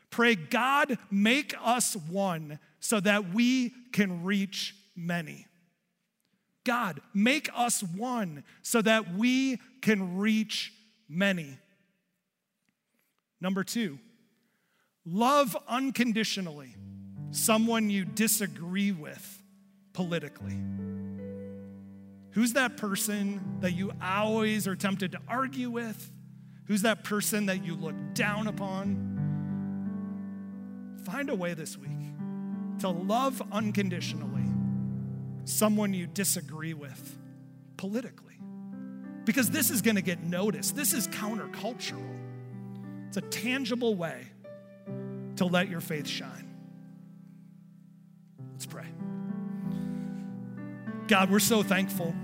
Pray, 0.10 0.36
God, 0.36 0.98
make 1.10 1.54
us 1.62 1.96
one 1.96 2.60
so 2.80 3.00
that 3.02 3.34
we 3.34 3.74
can 3.92 4.24
reach 4.24 4.76
many. 4.96 5.48
God, 6.64 7.02
make 7.14 7.50
us 7.56 7.82
one 7.82 8.44
so 8.62 8.82
that 8.82 9.14
we 9.14 9.58
can 9.82 10.18
reach 10.18 10.74
many. 11.10 11.58
Number 13.42 13.64
two, 13.64 13.98
love 15.04 15.58
unconditionally 15.68 16.76
someone 17.32 17.90
you 17.90 18.06
disagree 18.06 18.92
with 18.92 19.44
politically. 19.94 20.58
Who's 22.32 22.54
that 22.54 22.78
person 22.78 23.58
that 23.60 23.72
you 23.74 23.92
always 24.02 24.68
are 24.68 24.76
tempted 24.76 25.12
to 25.14 25.20
argue 25.28 25.70
with? 25.70 26.12
Who's 26.68 26.84
that 26.84 27.04
person 27.04 27.48
that 27.48 27.66
you 27.66 27.76
look 27.76 27.96
down 28.14 28.48
upon? 28.48 29.10
Find 31.04 31.30
a 31.30 31.36
way 31.36 31.54
this 31.54 31.78
week 31.78 31.90
to 32.80 32.90
love 32.90 33.42
unconditionally 33.52 34.46
someone 35.46 35.94
you 35.94 36.08
disagree 36.08 36.74
with 36.74 37.18
politically. 37.76 38.40
Because 39.26 39.50
this 39.50 39.70
is 39.70 39.82
going 39.82 39.96
to 39.96 40.02
get 40.02 40.24
noticed. 40.24 40.76
This 40.76 40.94
is 40.94 41.08
countercultural. 41.08 42.21
It's 43.12 43.18
a 43.18 43.22
tangible 43.22 43.94
way 43.94 44.26
to 45.36 45.44
let 45.44 45.68
your 45.68 45.82
faith 45.82 46.08
shine. 46.08 46.48
Let's 48.54 48.66
pray. 48.66 48.86
God, 51.10 51.30
we're 51.30 51.40
so 51.40 51.62
thankful 51.62 52.16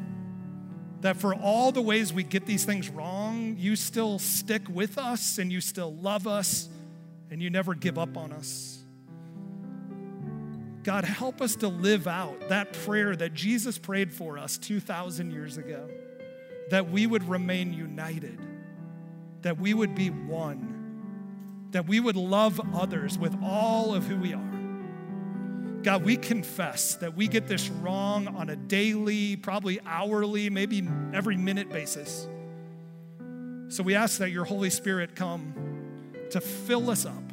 that 1.02 1.18
for 1.18 1.36
all 1.36 1.74
the 1.74 1.82
ways 1.82 2.14
we 2.14 2.24
get 2.24 2.46
these 2.46 2.64
things 2.64 2.88
wrong, 2.88 3.58
you 3.60 3.76
still 3.76 4.18
stick 4.18 4.62
with 4.70 4.98
us 4.98 5.40
and 5.40 5.52
you 5.52 5.60
still 5.60 5.94
love 5.94 6.26
us 6.26 6.70
and 7.30 7.42
you 7.42 7.50
never 7.50 7.74
give 7.76 8.00
up 8.00 8.16
on 8.16 8.32
us. 8.32 8.82
God, 10.84 11.04
help 11.04 11.42
us 11.42 11.58
to 11.58 11.68
live 11.68 12.08
out 12.08 12.48
that 12.48 12.72
prayer 12.72 13.14
that 13.14 13.34
Jesus 13.34 13.78
prayed 13.78 14.14
for 14.14 14.38
us 14.38 14.58
2,000 14.58 15.32
years 15.32 15.58
ago, 15.58 15.90
that 16.70 16.90
we 16.90 17.06
would 17.06 17.28
remain 17.28 17.74
united, 17.74 18.40
that 19.42 19.60
we 19.60 19.74
would 19.74 19.94
be 19.94 20.12
one, 20.12 20.76
that 21.72 21.88
we 21.88 22.00
would 22.00 22.16
love 22.16 22.60
others 22.74 23.18
with 23.18 23.36
all 23.44 23.94
of 23.94 24.06
who 24.06 24.18
we 24.18 24.34
are. 24.34 25.82
God, 25.84 26.04
we 26.04 26.18
confess 26.18 26.96
that 26.96 27.16
we 27.16 27.28
get 27.28 27.48
this 27.48 27.70
wrong 27.70 28.28
on 28.28 28.50
a 28.50 28.56
daily, 28.56 29.36
probably 29.36 29.80
hourly, 29.86 30.50
maybe 30.50 30.88
every 31.14 31.38
minute 31.38 31.70
basis. 31.70 32.28
So 33.70 33.84
we 33.84 33.96
ask 33.96 34.20
that 34.20 34.32
your 34.32 34.46
Holy 34.46 34.70
Spirit 34.70 35.16
come 35.16 35.54
to 36.32 36.42
fill 36.42 36.90
us 36.90 37.06
up 37.06 37.28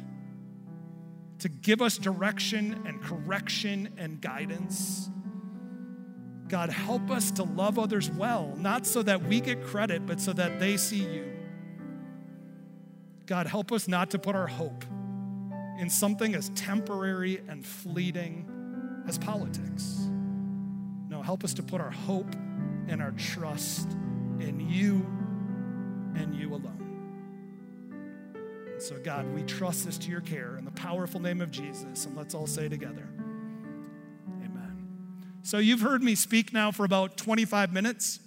to 1.39 1.49
give 1.49 1.81
us 1.81 1.97
direction 1.97 2.81
and 2.85 3.01
correction 3.01 3.93
and 3.97 4.21
guidance. 4.21 5.09
God, 6.47 6.69
help 6.69 7.11
us 7.11 7.31
to 7.31 7.43
love 7.43 7.77
others 7.77 8.09
well, 8.09 8.53
not 8.57 8.85
so 8.85 9.03
that 9.03 9.23
we 9.23 9.41
get 9.41 9.63
credit, 9.63 10.05
but 10.05 10.19
so 10.19 10.33
that 10.33 10.59
they 10.59 10.77
see 10.77 11.03
you. 11.03 11.34
God, 13.25 13.47
help 13.47 13.71
us 13.71 13.87
not 13.87 14.11
to 14.11 14.19
put 14.19 14.35
our 14.35 14.47
hope 14.47 14.85
in 15.79 15.89
something 15.89 16.35
as 16.35 16.49
temporary 16.49 17.41
and 17.47 17.65
fleeting 17.65 18.47
as 19.07 19.17
politics. 19.17 20.07
No, 21.09 21.21
help 21.21 21.43
us 21.43 21.53
to 21.55 21.63
put 21.63 21.81
our 21.81 21.91
hope 21.91 22.33
and 22.87 23.01
our 23.01 23.11
trust 23.11 23.91
in 24.39 24.67
you 24.69 25.05
and 26.15 26.35
you 26.35 26.53
alone. 26.53 26.81
So, 28.77 28.99
God, 28.99 29.33
we 29.33 29.41
trust 29.43 29.85
this 29.85 29.97
to 29.99 30.11
your 30.11 30.21
care 30.21 30.57
in 30.57 30.65
the 30.65 30.71
powerful 30.71 31.19
name 31.19 31.41
of 31.41 31.49
Jesus. 31.49 32.05
And 32.05 32.15
let's 32.15 32.35
all 32.35 32.47
say 32.47 32.67
together, 32.67 33.07
Amen. 34.43 34.87
So, 35.43 35.57
you've 35.57 35.81
heard 35.81 36.03
me 36.03 36.15
speak 36.15 36.53
now 36.53 36.71
for 36.71 36.83
about 36.85 37.17
25 37.17 37.73
minutes. 37.73 38.19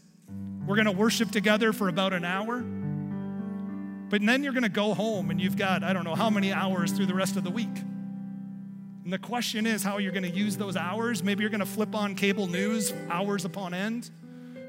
We're 0.67 0.77
going 0.77 0.87
to 0.87 0.93
worship 0.93 1.31
together 1.31 1.73
for 1.73 1.89
about 1.89 2.13
an 2.13 2.25
hour. 2.25 2.65
But 4.11 4.25
then 4.25 4.43
you're 4.43 4.53
going 4.53 4.63
to 4.63 4.69
go 4.69 4.95
home 4.95 5.31
and 5.31 5.41
you've 5.41 5.57
got, 5.57 5.83
I 5.83 5.93
don't 5.93 6.05
know 6.05 6.15
how 6.15 6.31
many 6.31 6.53
hours 6.53 6.93
through 6.93 7.07
the 7.07 7.15
rest 7.15 7.37
of 7.37 7.45
the 7.45 7.51
week. 7.51 7.69
And 9.05 9.13
the 9.13 9.19
question 9.19 9.67
is 9.67 9.83
how 9.83 9.99
you're 9.99 10.13
going 10.13 10.31
to 10.31 10.37
use 10.37 10.57
those 10.57 10.77
hours. 10.77 11.23
Maybe 11.23 11.43
you're 11.43 11.51
going 11.51 11.61
to 11.61 11.67
flip 11.67 11.95
on 11.95 12.15
cable 12.15 12.47
news 12.47 12.93
hours 13.11 13.45
upon 13.45 13.75
end. 13.75 14.11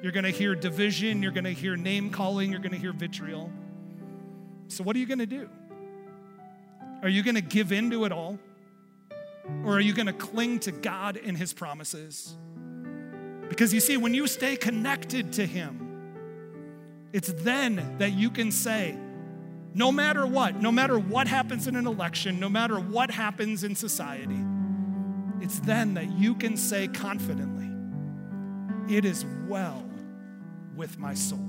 You're 0.01 0.13
going 0.13 0.23
to 0.23 0.31
hear 0.31 0.55
division, 0.55 1.21
you're 1.21 1.33
going 1.33 1.43
to 1.43 1.51
hear 1.51 1.75
name 1.75 2.09
calling, 2.09 2.51
you're 2.51 2.61
going 2.61 2.71
to 2.71 2.77
hear 2.77 2.93
vitriol. 2.93 3.51
So, 4.69 4.81
what 4.83 4.95
are 4.95 4.99
you 4.99 5.05
going 5.05 5.19
to 5.19 5.25
do? 5.25 5.49
Are 7.01 7.09
you 7.09 7.21
going 7.21 7.35
to 7.35 7.41
give 7.41 7.73
in 7.73 7.91
to 7.91 8.05
it 8.05 8.13
all? 8.13 8.39
Or 9.65 9.73
are 9.73 9.79
you 9.81 9.93
going 9.93 10.05
to 10.05 10.13
cling 10.13 10.59
to 10.59 10.71
God 10.71 11.17
and 11.17 11.37
His 11.37 11.51
promises? 11.53 12.33
Because 13.49 13.73
you 13.73 13.79
see, 13.79 13.97
when 13.97 14.13
you 14.13 14.27
stay 14.27 14.55
connected 14.55 15.33
to 15.33 15.45
Him, 15.45 17.09
it's 17.11 17.33
then 17.33 17.97
that 17.97 18.13
you 18.13 18.29
can 18.29 18.51
say, 18.51 18.95
no 19.73 19.91
matter 19.91 20.25
what, 20.25 20.61
no 20.61 20.71
matter 20.71 20.97
what 20.97 21.27
happens 21.27 21.67
in 21.67 21.75
an 21.75 21.87
election, 21.87 22.39
no 22.39 22.49
matter 22.49 22.79
what 22.79 23.11
happens 23.11 23.63
in 23.63 23.75
society, 23.75 24.39
it's 25.41 25.59
then 25.59 25.93
that 25.93 26.11
you 26.11 26.35
can 26.35 26.57
say 26.57 26.87
confidently, 26.87 27.69
It 28.93 29.05
is 29.05 29.25
well 29.47 29.85
with 30.75 30.97
my 30.97 31.13
soul. 31.13 31.48